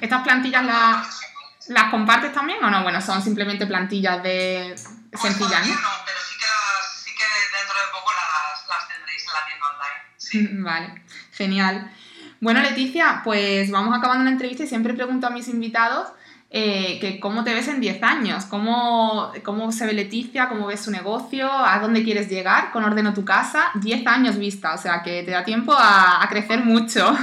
¿Estas 0.00 0.22
plantillas 0.22 0.64
las, 0.64 1.20
las 1.68 1.90
compartes 1.90 2.32
también 2.32 2.62
o 2.62 2.70
no? 2.70 2.82
Bueno, 2.82 3.00
son 3.00 3.22
simplemente 3.22 3.66
plantillas 3.66 4.22
de 4.22 4.74
pues 5.10 5.22
sencillas, 5.22 5.66
¿no? 5.66 5.74
no, 5.74 5.90
pero 6.04 6.18
sí 6.20 6.34
que, 6.38 6.46
las, 6.46 7.02
sí 7.02 7.10
que 7.14 7.24
dentro 7.58 7.80
de 7.80 7.86
poco 7.92 8.12
las, 8.12 8.68
las 8.68 8.88
tendréis 8.88 9.24
en 9.26 9.32
la 9.32 9.44
tienda 9.46 9.66
online. 9.66 10.04
Sí. 10.16 10.48
Vale, 10.52 11.02
genial. 11.32 11.92
Bueno, 12.40 12.60
Leticia, 12.60 13.22
pues 13.24 13.70
vamos 13.70 13.96
acabando 13.96 14.24
la 14.24 14.30
entrevista 14.30 14.64
y 14.64 14.66
siempre 14.66 14.94
pregunto 14.94 15.26
a 15.26 15.30
mis 15.30 15.48
invitados 15.48 16.08
eh, 16.50 16.98
que 17.00 17.18
cómo 17.18 17.42
te 17.42 17.52
ves 17.52 17.68
en 17.68 17.80
10 17.80 18.02
años, 18.02 18.44
¿Cómo, 18.44 19.32
cómo 19.42 19.72
se 19.72 19.86
ve 19.86 19.92
Leticia, 19.92 20.48
cómo 20.48 20.66
ves 20.66 20.84
su 20.84 20.90
negocio, 20.90 21.50
a 21.50 21.78
dónde 21.80 22.04
quieres 22.04 22.28
llegar 22.28 22.70
con 22.70 22.84
Ordeno 22.84 23.12
tu 23.12 23.24
casa, 23.24 23.70
10 23.74 24.06
años 24.06 24.38
vista, 24.38 24.74
o 24.74 24.78
sea 24.78 25.02
que 25.02 25.22
te 25.24 25.32
da 25.32 25.42
tiempo 25.44 25.72
a, 25.72 26.22
a 26.22 26.28
crecer 26.28 26.64
mucho. 26.64 27.16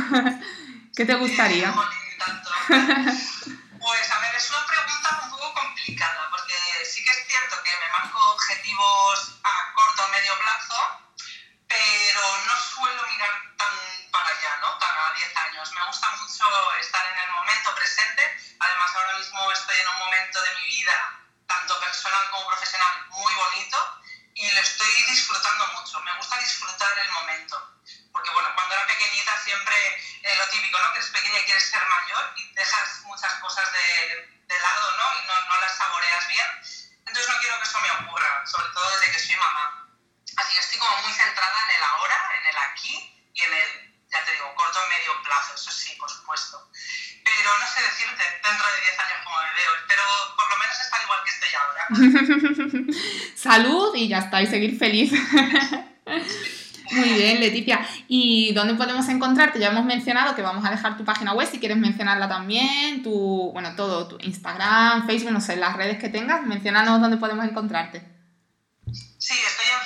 ¿Qué 0.95 1.05
te 1.05 1.15
gustaría? 1.15 1.73
Pues 3.81 4.11
a 4.11 4.19
ver, 4.21 4.35
es 4.37 4.47
una 4.51 4.61
pregunta 4.67 5.21
un 5.23 5.31
poco 5.31 5.53
complicada, 5.55 6.29
porque 6.29 6.53
sí 6.85 7.03
que 7.03 7.09
es 7.09 7.25
cierto 7.25 7.55
que 7.65 7.71
me 7.81 7.89
marco 7.97 8.19
objetivos 8.33 9.39
a 9.41 9.73
corto 9.73 10.03
o 10.05 10.11
medio 10.13 10.33
plazo, 10.37 10.77
pero 11.65 12.21
no 12.45 12.53
suelo 12.61 13.01
mirar 13.09 13.50
gusta 15.91 16.07
mucho 16.15 16.45
estar 16.79 17.05
en 17.05 17.17
el 17.19 17.31
momento 17.31 17.75
presente. 17.75 18.23
Además, 18.59 18.95
ahora 18.95 19.17
mismo 19.17 19.51
estoy 19.51 19.77
en 19.77 19.87
un 19.89 19.99
momento 19.99 20.41
de 20.41 20.55
mi 20.55 20.67
vida, 20.67 21.19
tanto 21.45 21.77
personal 21.81 22.31
como 22.31 22.47
profesional, 22.47 23.07
muy 23.09 23.33
bonito 23.35 23.77
y 24.33 24.49
lo 24.51 24.61
estoy 24.61 25.03
disfrutando 25.09 25.67
mucho. 25.75 25.99
Me 25.99 26.15
gusta 26.15 26.37
disfrutar 26.37 26.97
el 26.97 27.11
momento. 27.11 27.75
Porque, 28.13 28.29
bueno, 28.29 28.55
cuando 28.55 28.73
era 28.73 28.87
pequeñita 28.87 29.37
siempre 29.43 29.75
eh, 30.23 30.35
lo 30.37 30.47
típico, 30.47 30.79
¿no? 30.79 30.93
Que 30.93 30.99
eres 30.99 31.11
pequeña 31.11 31.39
y 31.39 31.43
quieres 31.43 31.69
ser 31.69 31.85
mayor 31.85 32.33
y 32.37 32.53
dejas 32.53 33.01
muchas 33.03 33.33
cosas 33.41 33.69
de, 33.73 34.31
de 34.47 34.59
lado, 34.59 34.91
¿no? 34.95 35.21
Y 35.21 35.27
no, 35.27 35.41
no 35.41 35.59
las 35.59 35.77
saboreas 35.77 36.27
bien. 36.29 36.47
Entonces 37.05 37.27
no 37.27 37.39
quiero 37.41 37.59
que 37.59 37.67
eso 37.67 37.81
me 37.81 37.91
ocurra, 37.91 38.45
sobre 38.47 38.69
todo 38.69 38.89
desde 38.91 39.11
que 39.11 39.19
soy 39.19 39.35
mamá. 39.35 39.89
Así 40.37 40.53
que 40.53 40.59
estoy 40.61 40.79
como 40.79 41.01
muy 41.01 41.11
centrada 41.11 41.63
en 41.65 41.75
el 41.75 41.83
ahora, 41.83 42.29
en 42.39 42.45
el 42.45 42.57
aquí 42.59 43.29
y 43.33 43.41
en 43.43 43.53
el, 43.53 43.90
ya 44.11 44.25
te 44.25 44.31
digo, 44.33 44.53
corto 44.55 44.79
medio 44.89 45.21
plazo, 45.23 45.55
eso 45.55 45.71
sí, 45.71 45.95
por 45.99 46.09
supuesto. 46.09 46.69
Pero 47.23 47.49
no 47.59 47.65
sé 47.65 47.81
decirte 47.81 48.23
dentro 48.43 48.65
de 48.67 48.81
10 48.81 48.99
años 48.99 49.19
cómo 49.23 49.37
me 49.39 49.53
veo, 49.55 49.71
pero 49.87 50.03
por 50.35 50.47
lo 50.51 50.57
menos 50.59 50.77
estar 50.81 50.99
igual 51.01 51.19
que 51.23 51.31
estoy 51.31 51.51
ahora. 51.55 51.83
Salud 53.35 53.95
y 53.95 54.07
ya 54.07 54.19
está, 54.19 54.41
y 54.41 54.47
seguir 54.47 54.77
feliz. 54.77 55.13
Muy 56.91 57.09
bien, 57.13 57.39
Leticia. 57.39 57.87
¿Y 58.09 58.53
dónde 58.53 58.73
podemos 58.73 59.07
encontrarte? 59.07 59.59
Ya 59.59 59.69
hemos 59.69 59.85
mencionado 59.85 60.35
que 60.35 60.41
vamos 60.41 60.65
a 60.65 60.71
dejar 60.71 60.97
tu 60.97 61.05
página 61.05 61.33
web, 61.33 61.47
si 61.49 61.59
quieres 61.59 61.77
mencionarla 61.77 62.27
también, 62.27 63.01
tu, 63.01 63.51
bueno, 63.53 63.75
todo, 63.75 64.09
tu 64.09 64.17
Instagram, 64.19 65.07
Facebook, 65.07 65.31
no 65.31 65.39
sé, 65.39 65.55
las 65.55 65.77
redes 65.77 65.99
que 65.99 66.09
tengas, 66.09 66.45
mencionanos 66.45 66.99
dónde 66.99 67.15
podemos 67.15 67.45
encontrarte. 67.45 68.03
Sí, 68.91 69.35
estoy 69.37 69.67
en 69.71 69.80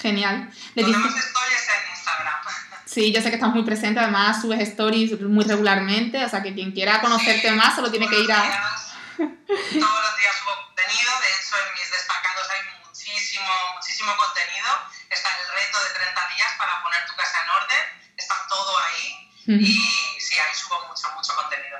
Genial. 0.00 0.50
Donde 0.74 0.96
más 0.98 1.16
estoy 1.16 1.48
es 1.54 1.68
en 1.68 1.90
Instagram. 1.96 2.34
Sí, 2.84 3.10
yo 3.10 3.22
sé 3.22 3.30
que 3.30 3.36
estás 3.36 3.54
muy 3.54 3.62
presente, 3.64 4.00
además 4.00 4.42
subes 4.42 4.60
stories 4.68 5.18
muy 5.22 5.44
regularmente, 5.46 6.22
o 6.22 6.28
sea 6.28 6.42
que 6.42 6.52
quien 6.52 6.72
quiera 6.72 7.00
conocerte 7.00 7.48
Sí, 7.48 7.54
más 7.54 7.74
solo 7.74 7.90
tiene 7.90 8.06
que 8.06 8.20
ir 8.20 8.30
a... 8.30 8.42
días- 8.42 8.92
todos 9.16 10.00
los 10.04 10.14
días 10.20 10.34
subo 10.36 10.52
contenido, 10.66 11.12
de 11.24 11.28
hecho 11.32 11.54
en 11.56 11.72
mis 11.72 11.88
destacados 11.90 12.46
hay 12.52 12.60
muchísimo, 12.84 13.48
muchísimo 13.76 14.12
contenido. 14.16 14.68
Está 15.08 15.28
el 15.30 15.46
reto 15.56 15.78
de 15.88 15.90
30 16.04 16.20
días 16.36 16.50
para 16.58 16.82
poner 16.82 17.00
tu 17.08 17.14
casa 17.16 17.36
en 17.44 17.48
orden, 17.50 17.82
está 18.18 18.34
todo 18.50 18.72
ahí 18.84 19.28
y 19.64 20.20
sí, 20.20 20.34
ahí 20.36 20.54
subo 20.54 20.76
mucho, 20.88 21.08
mucho 21.16 21.32
contenido. 21.34 21.78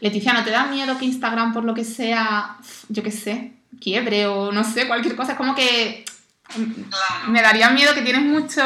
Leticia, 0.00 0.32
¿no 0.34 0.44
te 0.44 0.50
da 0.50 0.64
miedo 0.66 0.98
que 0.98 1.06
Instagram, 1.06 1.54
por 1.54 1.64
lo 1.64 1.72
que 1.72 1.84
sea, 1.84 2.56
yo 2.88 3.02
qué 3.02 3.10
sé, 3.10 3.52
quiebre 3.80 4.26
o 4.26 4.52
no 4.52 4.64
sé, 4.64 4.86
cualquier 4.86 5.16
cosa? 5.16 5.32
Es 5.32 5.38
como 5.38 5.54
que 5.54 6.04
Claro. 6.52 7.28
me 7.28 7.40
daría 7.42 7.70
miedo 7.70 7.94
que 7.94 8.02
tienes 8.02 8.22
mucho 8.22 8.62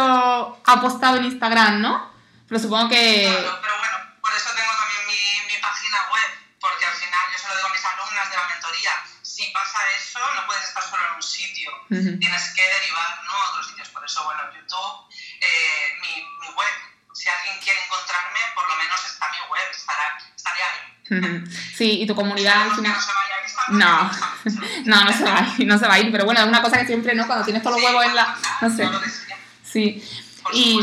apostado 0.65 1.17
en 1.19 1.25
Instagram, 1.25 1.81
¿no? 1.81 2.13
Pero 2.49 2.61
supongo 2.61 2.89
que... 2.89 3.27
Claro, 3.31 3.59
pero 3.63 3.79
bueno, 3.79 3.97
por 4.21 4.33
eso 4.35 4.51
tengo 4.55 4.73
también 4.75 5.03
mi, 5.07 5.55
mi 5.55 5.61
página 5.61 5.99
web, 6.13 6.31
porque 6.61 6.85
al 6.85 6.95
final 6.95 7.21
yo 7.33 7.39
se 7.39 7.49
lo 7.49 7.57
digo 7.57 7.69
a 7.69 7.73
mis 7.73 7.85
alumnas 7.85 8.31
de 8.31 8.37
la 8.37 8.47
mentoría, 8.49 8.93
si 9.23 9.45
pasa 9.53 9.79
eso, 9.99 10.19
no 10.35 10.47
puedes 10.47 10.65
estar 10.65 10.83
solo 10.83 11.03
en 11.11 11.15
un 11.17 11.23
sitio, 11.23 11.71
Ujú. 11.91 12.19
tienes 12.19 12.43
que 12.55 12.63
derivar 12.63 13.23
¿no? 13.25 13.33
a 13.33 13.51
otros 13.51 13.69
sitios. 13.69 13.89
Por 13.91 14.05
eso, 14.05 14.25
bueno, 14.25 14.41
YouTube, 14.55 15.11
eh, 15.41 15.99
mi, 16.01 16.23
mi 16.41 16.49
web, 16.55 16.75
si 17.13 17.29
alguien 17.29 17.59
quiere 17.63 17.79
encontrarme, 17.85 18.41
por 18.55 18.69
lo 18.69 18.77
menos 18.77 18.99
está 19.05 19.29
mi 19.31 19.41
web, 19.51 19.69
estará, 19.71 20.19
estaré 20.35 20.61
ahí. 20.63 20.81
Ujú. 21.19 21.51
Sí, 21.77 22.03
y 22.03 22.07
tu 22.07 22.15
comunidad 22.15 22.63
al 22.63 22.75
final... 22.75 22.93
no 22.93 23.26
No. 23.71 24.11
No, 24.85 25.05
no 25.05 25.13
se 25.13 25.25
va 25.25 25.39
a 25.39 25.55
ir, 25.59 25.67
no 25.67 25.77
se 25.77 25.89
va 25.89 25.95
a 25.95 25.99
ir, 25.99 26.13
pero 26.13 26.25
bueno, 26.25 26.41
es 26.41 26.47
una 26.47 26.63
cosa 26.63 26.79
que 26.79 26.87
siempre, 26.87 27.15
¿no? 27.15 27.27
Cuando 27.27 27.45
tienes 27.45 27.63
todos 27.63 27.77
los 27.77 27.85
huevos 27.85 28.05
en 28.05 28.15
la... 28.15 28.37
No 28.61 28.71
sé, 28.71 28.89
sí. 29.65 30.03
Y 30.53 30.79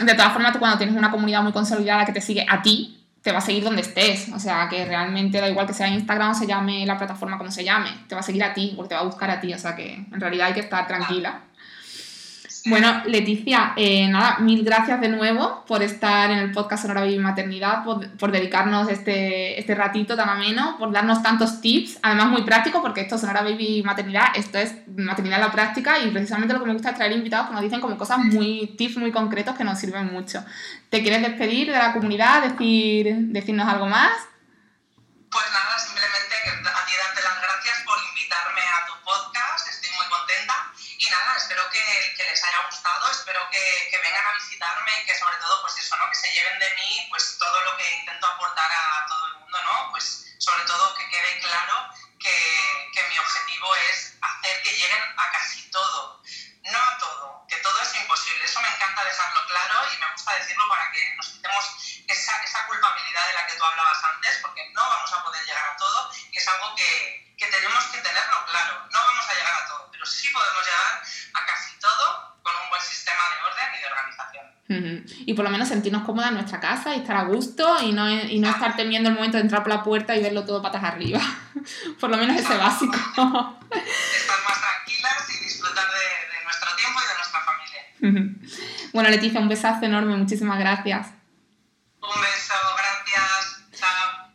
de 0.00 0.14
todas 0.14 0.32
formas, 0.32 0.52
tú 0.52 0.58
cuando 0.58 0.76
tienes 0.76 0.94
una 0.94 1.10
comunidad 1.10 1.42
muy 1.42 1.52
consolidada 1.52 2.04
que 2.04 2.12
te 2.12 2.20
sigue 2.20 2.44
a 2.46 2.60
ti, 2.60 2.96
te 3.22 3.32
va 3.32 3.38
a 3.38 3.40
seguir 3.40 3.64
donde 3.64 3.82
estés. 3.82 4.28
O 4.34 4.38
sea, 4.38 4.68
que 4.68 4.84
realmente 4.84 5.40
da 5.40 5.48
igual 5.48 5.66
que 5.66 5.72
sea 5.72 5.88
Instagram 5.88 6.30
o 6.30 6.34
se 6.34 6.46
llame 6.46 6.84
la 6.86 6.98
plataforma 6.98 7.38
como 7.38 7.50
se 7.50 7.64
llame, 7.64 7.90
te 8.08 8.14
va 8.14 8.20
a 8.20 8.24
seguir 8.24 8.44
a 8.44 8.52
ti, 8.54 8.74
porque 8.76 8.90
te 8.90 8.94
va 8.94 9.00
a 9.00 9.04
buscar 9.04 9.30
a 9.30 9.40
ti. 9.40 9.52
O 9.52 9.58
sea, 9.58 9.74
que 9.74 9.94
en 9.94 10.20
realidad 10.20 10.48
hay 10.48 10.54
que 10.54 10.60
estar 10.60 10.86
tranquila. 10.86 11.40
Bueno, 12.68 13.02
Leticia, 13.06 13.74
eh, 13.76 14.08
nada, 14.08 14.38
mil 14.40 14.64
gracias 14.64 15.00
de 15.00 15.08
nuevo 15.08 15.64
por 15.68 15.84
estar 15.84 16.32
en 16.32 16.38
el 16.38 16.50
podcast 16.50 16.82
Sonora 16.82 17.02
Baby 17.02 17.20
Maternidad, 17.20 17.84
por, 17.84 18.32
dedicarnos 18.32 18.88
este, 18.90 19.56
este 19.60 19.76
ratito 19.76 20.16
tan 20.16 20.28
ameno, 20.28 20.76
por 20.76 20.90
darnos 20.90 21.22
tantos 21.22 21.60
tips, 21.60 22.00
además 22.02 22.26
muy 22.26 22.42
práctico, 22.42 22.82
porque 22.82 23.02
esto 23.02 23.18
Sonora 23.18 23.42
Baby 23.42 23.84
Maternidad, 23.84 24.24
esto 24.34 24.58
es 24.58 24.74
maternidad 24.96 25.38
en 25.38 25.44
la 25.44 25.52
práctica 25.52 26.00
y 26.00 26.10
precisamente 26.10 26.54
lo 26.54 26.60
que 26.60 26.66
me 26.66 26.72
gusta 26.72 26.90
es 26.90 26.96
traer 26.96 27.12
invitados 27.12 27.46
que 27.46 27.54
nos 27.54 27.62
dicen 27.62 27.80
como 27.80 27.96
cosas 27.96 28.18
muy, 28.18 28.74
tips 28.76 28.96
muy 28.96 29.12
concretos 29.12 29.54
que 29.54 29.62
nos 29.62 29.78
sirven 29.78 30.12
mucho. 30.12 30.44
¿Te 30.90 31.02
quieres 31.02 31.22
despedir 31.22 31.68
de 31.68 31.78
la 31.78 31.92
comunidad, 31.92 32.42
decir, 32.42 33.14
decirnos 33.28 33.68
algo 33.68 33.86
más? 33.86 34.10
Pues 35.30 35.44
nada, 35.52 35.85
que 41.70 42.24
les 42.24 42.44
haya 42.44 42.66
gustado, 42.66 43.10
espero 43.10 43.48
que, 43.50 43.88
que 43.90 43.98
vengan 43.98 44.26
a 44.26 44.32
visitarme 44.34 44.92
y 45.02 45.06
que 45.06 45.18
sobre 45.18 45.36
todo 45.36 45.62
pues 45.62 45.78
eso, 45.78 45.96
¿no? 45.96 46.08
que 46.10 46.16
se 46.16 46.32
lleven 46.32 46.58
de 46.58 46.70
mí 46.74 47.06
pues 47.10 47.36
todo 47.38 47.60
lo 47.64 47.76
que 47.76 47.90
intento 47.96 48.26
aportar 48.26 48.70
a 48.70 49.05
por 75.36 75.44
lo 75.44 75.50
menos 75.50 75.68
sentirnos 75.68 76.02
cómodas 76.02 76.30
en 76.30 76.34
nuestra 76.34 76.58
casa 76.58 76.96
y 76.96 77.00
estar 77.00 77.16
a 77.16 77.24
gusto 77.24 77.76
y 77.82 77.92
no, 77.92 78.10
y 78.10 78.38
no 78.40 78.48
estar 78.48 78.74
temiendo 78.74 79.08
el 79.08 79.14
momento 79.14 79.36
de 79.36 79.42
entrar 79.42 79.62
por 79.62 79.72
la 79.72 79.82
puerta 79.82 80.16
y 80.16 80.22
verlo 80.22 80.44
todo 80.44 80.62
patas 80.62 80.82
arriba. 80.82 81.20
por 82.00 82.10
lo 82.10 82.16
menos 82.16 82.36
ese 82.36 82.56
básico. 82.56 82.96
Estar 82.96 83.18
más 83.18 84.60
tranquilas 84.60 85.28
y 85.28 85.44
disfrutar 85.44 85.84
de, 85.84 86.38
de 86.38 86.44
nuestro 86.44 86.70
tiempo 86.76 87.00
y 87.00 87.08
de 87.08 87.14
nuestra 87.16 87.40
familia. 87.40 88.90
bueno, 88.92 89.10
Leticia, 89.10 89.40
un 89.40 89.48
besazo 89.48 89.84
enorme, 89.84 90.16
muchísimas 90.16 90.58
gracias. 90.58 91.15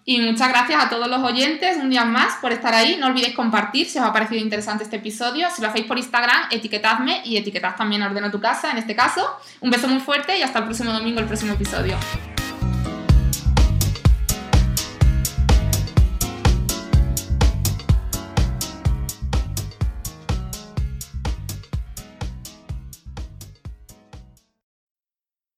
Y 0.04 0.20
muchas 0.20 0.50
gracias 0.50 0.84
a 0.84 0.90
todos 0.90 1.08
los 1.08 1.20
oyentes 1.20 1.78
un 1.78 1.90
día 1.90 2.06
más 2.06 2.36
por 2.42 2.52
estar 2.52 2.74
ahí. 2.74 2.98
No 2.98 3.08
olvidéis 3.08 3.36
compartir 3.36 3.88
si 3.88 4.00
os 4.00 4.06
ha 4.06 4.12
parecido 4.12 4.42
interesante 4.42 4.84
este 4.84 4.96
episodio. 4.96 5.48
Si 5.56 5.62
lo 5.62 5.68
hacéis 5.68 5.86
por 5.86 5.98
Instagram, 5.98 6.48
etiquetadme 6.50 7.22
y 7.24 7.38
etiquetad 7.38 7.76
también 7.76 8.02
a 8.02 8.08
Ordeno 8.08 8.32
tu 8.32 8.40
Casa 8.40 8.72
en 8.72 8.78
este 8.78 8.96
caso. 8.96 9.28
Un 9.60 9.70
beso 9.70 9.88
muy 9.88 10.00
fuerte 10.00 10.38
y 10.38 10.42
hasta 10.42 10.60
el 10.60 10.66
próximo 10.66 10.92
domingo, 10.92 11.20
el 11.20 11.28
próximo 11.28 11.54
episodio. 11.54 11.98